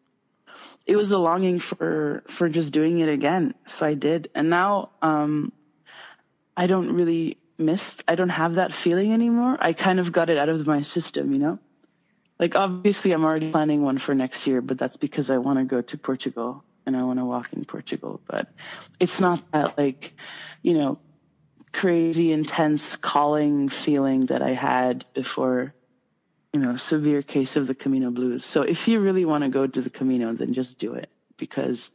it 0.86 0.96
was 0.96 1.12
a 1.12 1.18
longing 1.18 1.60
for 1.60 2.24
for 2.30 2.48
just 2.50 2.72
doing 2.72 3.00
it 3.00 3.10
again. 3.10 3.54
So 3.66 3.86
I 3.86 3.96
did, 3.96 4.30
and 4.36 4.50
now 4.50 4.90
um, 5.02 5.52
I 6.56 6.68
don't 6.68 6.94
really 6.94 7.38
miss. 7.58 7.98
I 8.08 8.16
don't 8.16 8.30
have 8.30 8.56
that 8.56 8.74
feeling 8.74 9.12
anymore. 9.12 9.58
I 9.60 9.74
kind 9.74 10.00
of 10.00 10.12
got 10.12 10.30
it 10.30 10.38
out 10.38 10.50
of 10.50 10.68
my 10.68 10.82
system, 10.84 11.34
you 11.34 11.40
know. 11.40 11.60
Like 12.40 12.56
obviously, 12.56 13.12
I'm 13.12 13.24
already 13.24 13.52
planning 13.52 13.82
one 13.82 13.98
for 13.98 14.14
next 14.14 14.46
year, 14.46 14.62
but 14.62 14.78
that's 14.78 14.98
because 14.98 15.30
I 15.30 15.38
want 15.38 15.60
to 15.60 15.66
go 15.66 15.82
to 15.82 15.98
Portugal 15.98 16.64
and 16.86 16.96
I 16.96 17.04
want 17.04 17.20
to 17.20 17.26
walk 17.26 17.54
in 17.54 17.64
Portugal. 17.66 18.22
But 18.28 18.50
it's 19.00 19.22
not 19.22 19.42
that 19.52 19.78
like, 19.78 20.16
you 20.62 20.74
know, 20.74 21.00
crazy 21.72 22.32
intense 22.32 22.96
calling 22.96 23.70
feeling 23.70 24.28
that 24.28 24.42
I 24.42 24.52
had 24.52 25.06
before, 25.14 25.74
you 26.54 26.60
know, 26.60 26.76
severe 26.76 27.22
case 27.22 27.56
of 27.56 27.68
the 27.68 27.76
Camino 27.76 28.12
blues. 28.12 28.46
So 28.46 28.62
if 28.62 28.88
you 28.88 29.00
really 29.00 29.26
want 29.26 29.44
to 29.44 29.50
go 29.50 29.66
to 29.66 29.82
the 29.82 29.90
Camino, 29.90 30.34
then 30.34 30.54
just 30.54 30.80
do 30.80 30.94
it 30.94 31.10
because 31.38 31.92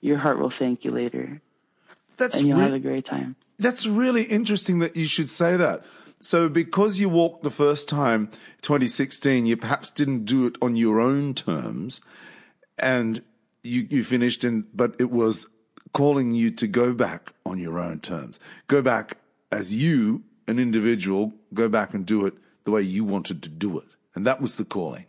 your 0.00 0.18
heart 0.18 0.38
will 0.38 0.50
thank 0.50 0.84
you 0.84 0.90
later 0.90 1.40
That's 2.16 2.38
and 2.38 2.48
you'll 2.48 2.58
re- 2.58 2.64
have 2.64 2.74
a 2.74 2.78
great 2.78 3.04
time. 3.04 3.36
That's 3.58 3.86
really 3.86 4.24
interesting 4.24 4.80
that 4.80 4.96
you 4.96 5.06
should 5.06 5.30
say 5.30 5.56
that. 5.56 5.84
So, 6.20 6.48
because 6.48 7.00
you 7.00 7.08
walked 7.08 7.42
the 7.42 7.50
first 7.50 7.88
time, 7.88 8.28
2016, 8.62 9.46
you 9.46 9.56
perhaps 9.56 9.90
didn't 9.90 10.24
do 10.24 10.46
it 10.46 10.56
on 10.62 10.76
your 10.76 11.00
own 11.00 11.34
terms, 11.34 12.00
and 12.78 13.22
you 13.64 13.86
you 13.90 14.04
finished 14.04 14.44
in, 14.44 14.66
but 14.72 14.94
it 15.00 15.10
was 15.10 15.48
calling 15.92 16.34
you 16.34 16.50
to 16.52 16.66
go 16.66 16.92
back 16.92 17.32
on 17.44 17.58
your 17.58 17.78
own 17.78 18.00
terms, 18.00 18.38
go 18.68 18.80
back 18.82 19.18
as 19.50 19.74
you, 19.74 20.22
an 20.46 20.58
individual, 20.58 21.32
go 21.52 21.68
back 21.68 21.92
and 21.92 22.06
do 22.06 22.24
it 22.24 22.34
the 22.64 22.70
way 22.70 22.82
you 22.82 23.04
wanted 23.04 23.42
to 23.42 23.48
do 23.48 23.78
it, 23.78 23.86
and 24.14 24.24
that 24.24 24.40
was 24.40 24.54
the 24.56 24.64
calling. 24.64 25.06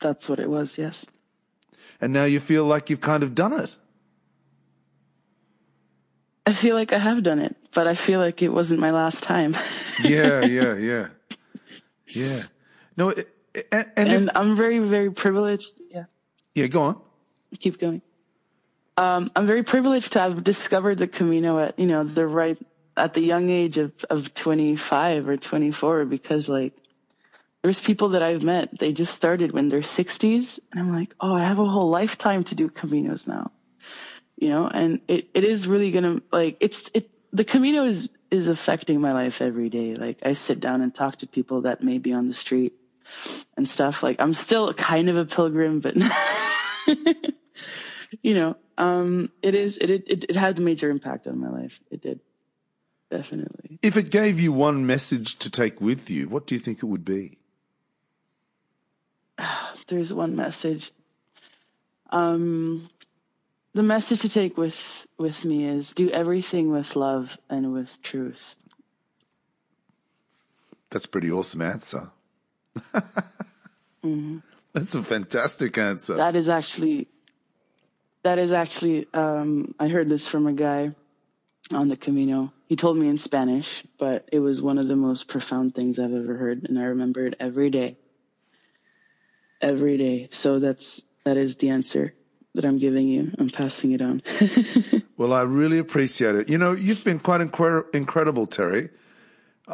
That's 0.00 0.28
what 0.28 0.38
it 0.38 0.50
was. 0.50 0.78
Yes. 0.78 1.06
And 2.00 2.12
now 2.12 2.24
you 2.24 2.40
feel 2.40 2.64
like 2.64 2.90
you've 2.90 3.00
kind 3.00 3.22
of 3.22 3.34
done 3.34 3.52
it. 3.52 3.76
I 6.48 6.54
feel 6.54 6.74
like 6.74 6.94
I 6.94 6.98
have 6.98 7.22
done 7.22 7.40
it, 7.40 7.54
but 7.74 7.86
I 7.86 7.94
feel 7.94 8.20
like 8.20 8.40
it 8.40 8.48
wasn't 8.48 8.80
my 8.80 8.90
last 8.90 9.22
time. 9.22 9.54
Yeah, 10.02 10.44
yeah, 10.44 10.76
yeah, 10.76 11.08
yeah. 12.06 12.42
No, 12.96 13.08
it, 13.10 13.28
and, 13.70 13.86
and, 13.96 14.08
and 14.08 14.28
if, 14.28 14.36
I'm 14.36 14.56
very, 14.56 14.78
very 14.78 15.10
privileged. 15.10 15.72
Yeah. 15.90 16.04
yeah, 16.54 16.68
go 16.68 16.82
on. 16.82 17.00
keep 17.58 17.78
going. 17.78 18.00
Um, 18.96 19.30
I'm 19.36 19.46
very 19.46 19.62
privileged 19.62 20.12
to 20.14 20.20
have 20.20 20.42
discovered 20.42 20.98
the 20.98 21.08
Camino 21.08 21.58
at, 21.58 21.78
you 21.78 21.86
know, 21.86 22.04
the 22.04 22.26
right, 22.26 22.56
at 22.96 23.12
the 23.12 23.20
young 23.20 23.50
age 23.50 23.76
of, 23.76 23.92
of 24.08 24.32
25 24.34 25.28
or 25.28 25.36
24 25.36 26.04
because 26.04 26.48
like 26.48 26.72
there's 27.62 27.80
people 27.80 28.10
that 28.10 28.22
I've 28.22 28.42
met, 28.42 28.78
they 28.78 28.92
just 28.92 29.14
started 29.14 29.52
when 29.52 29.68
they're 29.68 29.80
60s 29.80 30.60
and 30.72 30.80
I'm 30.80 30.94
like, 30.94 31.14
oh, 31.20 31.34
I 31.34 31.42
have 31.44 31.58
a 31.58 31.68
whole 31.68 31.90
lifetime 31.90 32.44
to 32.44 32.54
do 32.54 32.70
Caminos 32.70 33.26
now, 33.26 33.50
you 34.38 34.48
know, 34.48 34.68
and 34.68 35.00
it, 35.08 35.28
it 35.34 35.42
is 35.42 35.66
really 35.66 35.90
to 35.90 36.22
like, 36.30 36.56
it's, 36.60 36.88
it, 36.94 37.10
the 37.32 37.44
Camino 37.44 37.84
is, 37.84 38.08
is 38.30 38.46
affecting 38.46 39.00
my 39.00 39.12
life 39.12 39.42
every 39.42 39.68
day. 39.68 39.96
Like 39.96 40.18
I 40.24 40.34
sit 40.34 40.60
down 40.60 40.80
and 40.80 40.94
talk 40.94 41.16
to 41.16 41.26
people 41.26 41.62
that 41.62 41.82
may 41.82 41.98
be 41.98 42.12
on 42.12 42.28
the 42.28 42.34
street 42.34 42.74
and 43.56 43.68
stuff. 43.68 44.02
Like 44.02 44.20
I'm 44.20 44.34
still 44.34 44.72
kind 44.74 45.08
of 45.08 45.16
a 45.16 45.24
pilgrim, 45.24 45.80
but 45.80 45.96
you 48.22 48.34
know, 48.34 48.56
um, 48.76 49.32
it 49.42 49.56
is, 49.56 49.76
it, 49.78 49.90
it, 49.90 50.24
it 50.28 50.36
had 50.36 50.56
a 50.56 50.60
major 50.60 50.88
impact 50.88 51.26
on 51.26 51.40
my 51.40 51.48
life. 51.48 51.80
It 51.90 52.00
did. 52.00 52.20
Definitely. 53.10 53.80
If 53.82 53.96
it 53.96 54.10
gave 54.10 54.38
you 54.38 54.52
one 54.52 54.86
message 54.86 55.36
to 55.38 55.50
take 55.50 55.80
with 55.80 56.10
you, 56.10 56.28
what 56.28 56.46
do 56.46 56.54
you 56.54 56.60
think 56.60 56.78
it 56.78 56.86
would 56.86 57.04
be? 57.04 57.38
There's 59.88 60.12
one 60.12 60.36
message. 60.36 60.92
Um, 62.10 62.88
the 63.78 63.84
message 63.84 64.22
to 64.22 64.28
take 64.28 64.58
with, 64.58 65.06
with 65.18 65.44
me 65.44 65.64
is 65.64 65.92
do 65.92 66.10
everything 66.10 66.72
with 66.72 66.96
love 66.96 67.38
and 67.48 67.72
with 67.72 68.02
truth. 68.02 68.56
That's 70.90 71.04
a 71.04 71.08
pretty 71.08 71.30
awesome 71.30 71.62
answer. 71.62 72.10
That's 74.02 74.96
a 74.96 75.02
fantastic 75.04 75.78
answer. 75.78 76.16
That 76.16 76.34
is 76.34 76.48
actually, 76.48 77.06
that 78.24 78.40
is 78.40 78.50
actually, 78.50 79.06
um, 79.14 79.76
I 79.78 79.86
heard 79.86 80.08
this 80.08 80.26
from 80.26 80.48
a 80.48 80.52
guy 80.52 80.92
on 81.70 81.86
the 81.86 81.96
Camino. 81.96 82.52
He 82.66 82.74
told 82.74 82.96
me 82.96 83.06
in 83.06 83.16
Spanish, 83.16 83.84
but 83.96 84.28
it 84.32 84.40
was 84.40 84.60
one 84.60 84.78
of 84.78 84.88
the 84.88 84.96
most 84.96 85.28
profound 85.28 85.76
things 85.76 86.00
I've 86.00 86.12
ever 86.12 86.36
heard, 86.36 86.68
and 86.68 86.80
I 86.80 86.86
remember 86.86 87.28
it 87.28 87.34
every 87.38 87.70
day. 87.70 87.96
Every 89.62 89.96
day. 89.96 90.30
So 90.32 90.58
that's 90.58 91.00
that 91.22 91.36
is 91.36 91.54
the 91.54 91.68
answer 91.68 92.12
that 92.54 92.64
I'm 92.64 92.78
giving 92.78 93.08
you. 93.08 93.30
I'm 93.38 93.50
passing 93.50 93.92
it 93.92 94.02
on. 94.02 94.22
well, 95.16 95.32
I 95.32 95.42
really 95.42 95.78
appreciate 95.78 96.34
it. 96.34 96.48
You 96.48 96.58
know, 96.58 96.72
you've 96.72 97.04
been 97.04 97.18
quite 97.20 97.40
incre- 97.40 97.84
incredible, 97.94 98.46
Terry. 98.46 98.90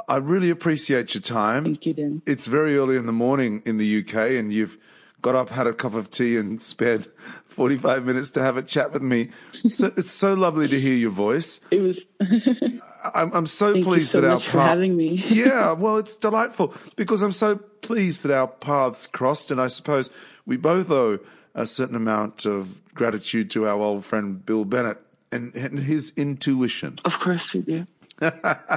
I 0.08 0.16
really 0.16 0.50
appreciate 0.50 1.14
your 1.14 1.20
time. 1.20 1.64
Thank 1.64 1.86
you, 1.86 1.94
Dan. 1.94 2.22
It's 2.26 2.46
very 2.46 2.76
early 2.76 2.96
in 2.96 3.06
the 3.06 3.12
morning 3.12 3.62
in 3.64 3.76
the 3.76 4.00
UK, 4.00 4.14
and 4.32 4.52
you've 4.52 4.76
got 5.22 5.34
up, 5.36 5.50
had 5.50 5.66
a 5.68 5.72
cup 5.72 5.94
of 5.94 6.10
tea, 6.10 6.36
and 6.36 6.60
spared 6.72 7.06
45 7.44 8.04
minutes 8.04 8.30
to 8.30 8.42
have 8.42 8.56
a 8.56 8.62
chat 8.62 8.92
with 8.92 9.02
me. 9.02 9.30
So 9.70 9.92
it's 9.96 10.10
so 10.10 10.34
lovely 10.34 10.66
to 10.66 10.80
hear 10.80 10.96
your 10.96 11.12
voice. 11.12 11.60
It 11.70 11.80
was. 11.80 12.04
I'm, 13.14 13.32
I'm 13.32 13.46
so 13.46 13.66
Thank 13.72 13.84
you 13.84 13.84
pleased 13.92 14.10
so 14.10 14.20
that 14.22 14.28
our 14.30 14.40
path- 14.40 14.50
having 14.70 14.96
me. 14.96 15.10
yeah, 15.28 15.72
well, 15.72 15.98
it's 15.98 16.16
delightful 16.16 16.74
because 16.96 17.22
I'm 17.22 17.32
so 17.32 17.56
pleased 17.56 18.24
that 18.24 18.34
our 18.36 18.48
paths 18.48 19.06
crossed, 19.06 19.50
and 19.52 19.60
I 19.60 19.68
suppose 19.68 20.10
we 20.44 20.56
both 20.56 20.90
owe 20.90 21.20
a 21.54 21.66
certain 21.66 21.96
amount 21.96 22.46
of 22.46 22.80
gratitude 22.94 23.50
to 23.52 23.66
our 23.66 23.80
old 23.80 24.04
friend 24.04 24.44
Bill 24.44 24.64
Bennett 24.64 24.98
and, 25.30 25.54
and 25.54 25.78
his 25.78 26.12
intuition. 26.16 26.98
Of 27.04 27.18
course 27.20 27.52
we 27.52 27.60
do. 27.60 27.86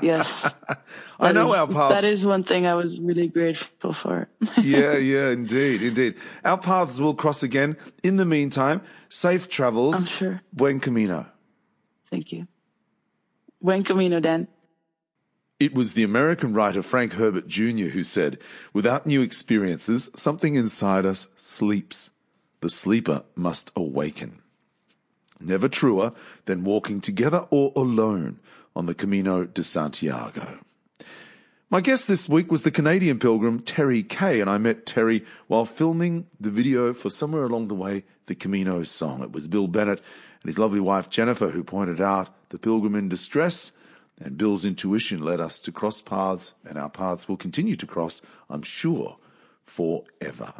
yes. 0.01 0.53
I 1.19 1.32
know 1.32 1.53
is- 1.53 1.59
our 1.59 1.67
paths. 1.67 2.01
That 2.01 2.03
is 2.03 2.25
one 2.25 2.43
thing 2.43 2.65
I 2.65 2.73
was 2.73 2.99
really 2.99 3.28
grateful 3.28 3.93
for. 3.93 4.28
yeah, 4.61 4.97
yeah, 4.97 5.30
indeed, 5.30 5.82
indeed. 5.82 6.15
Our 6.43 6.57
paths 6.57 6.99
will 6.99 7.13
cross 7.13 7.43
again. 7.43 7.78
In 8.03 8.17
the 8.17 8.25
meantime, 8.25 8.82
safe 9.09 9.49
travels. 9.49 9.95
I'm 9.95 10.05
sure. 10.05 10.41
Buen 10.53 10.80
camino. 10.80 11.28
Thank 12.09 12.32
you. 12.32 12.47
Buen 13.61 13.84
camino, 13.84 14.19
Dan. 14.19 14.47
It 15.59 15.73
was 15.73 15.93
the 15.93 16.03
American 16.03 16.53
writer 16.53 16.84
Frank 16.84 17.13
Herbert 17.13 17.47
Jr. 17.47 17.89
who 17.89 18.03
said, 18.03 18.38
without 18.73 19.07
new 19.07 19.21
experiences, 19.21 20.11
something 20.15 20.53
inside 20.55 21.05
us 21.05 21.28
sleeps. 21.36 22.11
The 22.62 22.70
sleeper 22.70 23.24
must 23.36 23.72
awaken. 23.76 24.41
Never 25.39 25.70
truer 25.70 26.14
than 26.45 26.64
walking 26.64 27.01
together 27.01 27.47
or 27.51 27.72
alone 27.76 28.39
on 28.76 28.86
the 28.86 28.95
Camino 28.95 29.45
de 29.45 29.64
Santiago. 29.64 30.60
My 31.70 31.82
guest 31.82 32.08
this 32.08 32.30
week 32.30 32.49
was 32.49 32.64
the 32.64 32.72
Canadian 32.72 33.20
pilgrim 33.20 33.60
Terry 33.60 34.01
Kay, 34.01 34.39
and 34.39 34.49
I 34.49 34.58
met 34.58 34.86
Terry 34.86 35.26
while 35.47 35.66
filming 35.66 36.28
the 36.39 36.49
video 36.49 36.93
for 36.93 37.10
Somewhere 37.10 37.43
Along 37.43 37.68
the 37.68 37.76
Way, 37.76 38.05
the 38.28 38.36
Camino 38.36 38.84
song. 38.84 39.22
It 39.22 39.34
was 39.34 39.47
Bill 39.47 39.68
Bennett 39.68 39.99
and 39.99 40.49
his 40.49 40.58
lovely 40.58 40.80
wife 40.80 41.10
Jennifer 41.10 41.49
who 41.49 41.64
pointed 41.64 41.99
out 41.99 42.30
the 42.49 42.58
pilgrim 42.58 42.95
in 42.95 43.10
distress, 43.10 43.74
and 44.20 44.38
Bill's 44.38 44.64
intuition 44.64 45.22
led 45.22 45.41
us 45.41 45.60
to 45.60 45.72
cross 45.72 46.01
paths, 46.01 46.53
and 46.66 46.78
our 46.78 46.89
paths 46.89 47.28
will 47.28 47.38
continue 47.38 47.76
to 47.76 47.86
cross, 47.86 48.22
I'm 48.49 48.64
sure, 48.64 49.18
forever. 49.66 50.53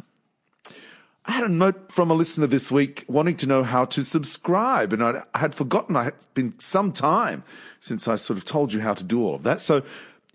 I 1.28 1.32
had 1.32 1.44
a 1.44 1.48
note 1.50 1.92
from 1.92 2.10
a 2.10 2.14
listener 2.14 2.46
this 2.46 2.72
week 2.72 3.04
wanting 3.06 3.36
to 3.36 3.46
know 3.46 3.62
how 3.62 3.84
to 3.84 4.02
subscribe, 4.02 4.94
and 4.94 5.04
I 5.04 5.24
had 5.34 5.54
forgotten. 5.54 5.94
I 5.94 6.04
had 6.04 6.14
been 6.32 6.58
some 6.58 6.90
time 6.90 7.44
since 7.80 8.08
I 8.08 8.16
sort 8.16 8.38
of 8.38 8.46
told 8.46 8.72
you 8.72 8.80
how 8.80 8.94
to 8.94 9.04
do 9.04 9.22
all 9.22 9.34
of 9.34 9.42
that. 9.42 9.60
So 9.60 9.82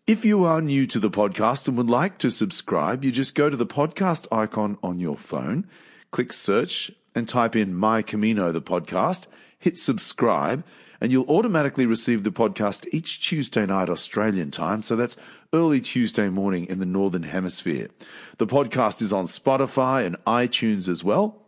if 0.05 0.23
you 0.23 0.45
are 0.45 0.61
new 0.61 0.85
to 0.85 0.99
the 0.99 1.09
podcast 1.09 1.67
and 1.67 1.77
would 1.77 1.89
like 1.89 2.19
to 2.19 2.29
subscribe, 2.29 3.03
you 3.03 3.11
just 3.11 3.33
go 3.33 3.49
to 3.49 3.57
the 3.57 3.65
podcast 3.65 4.27
icon 4.31 4.77
on 4.83 4.99
your 4.99 5.17
phone, 5.17 5.67
click 6.11 6.31
search 6.31 6.91
and 7.15 7.27
type 7.27 7.55
in 7.55 7.73
My 7.73 8.03
Camino, 8.03 8.51
the 8.51 8.61
podcast, 8.61 9.25
hit 9.57 9.79
subscribe, 9.79 10.63
and 11.03 11.11
you'll 11.11 11.29
automatically 11.29 11.85
receive 11.85 12.23
the 12.23 12.31
podcast 12.31 12.87
each 12.93 13.19
Tuesday 13.19 13.65
night 13.65 13.89
Australian 13.89 14.51
time. 14.51 14.81
So 14.81 14.95
that's 14.95 15.17
early 15.51 15.81
Tuesday 15.81 16.29
morning 16.29 16.65
in 16.65 16.79
the 16.79 16.85
Northern 16.85 17.23
Hemisphere. 17.23 17.89
The 18.37 18.47
podcast 18.47 19.01
is 19.01 19.11
on 19.11 19.25
Spotify 19.25 20.05
and 20.05 20.15
iTunes 20.25 20.87
as 20.87 21.03
well. 21.03 21.41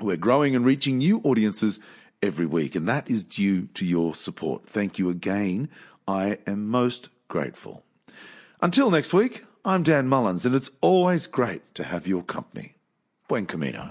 We're 0.00 0.16
growing 0.16 0.54
and 0.54 0.64
reaching 0.64 0.98
new 0.98 1.20
audiences 1.24 1.80
every 2.22 2.46
week, 2.46 2.76
and 2.76 2.86
that 2.86 3.10
is 3.10 3.24
due 3.24 3.66
to 3.74 3.84
your 3.84 4.14
support. 4.14 4.66
Thank 4.66 5.00
you 5.00 5.10
again. 5.10 5.68
I 6.06 6.38
am 6.46 6.68
most 6.68 7.08
grateful. 7.26 7.82
Until 8.62 8.92
next 8.92 9.12
week, 9.12 9.44
I'm 9.64 9.82
Dan 9.82 10.06
Mullins, 10.06 10.46
and 10.46 10.54
it's 10.54 10.70
always 10.80 11.26
great 11.26 11.74
to 11.74 11.82
have 11.82 12.06
your 12.06 12.22
company. 12.22 12.76
Buen 13.26 13.46
Camino. 13.46 13.90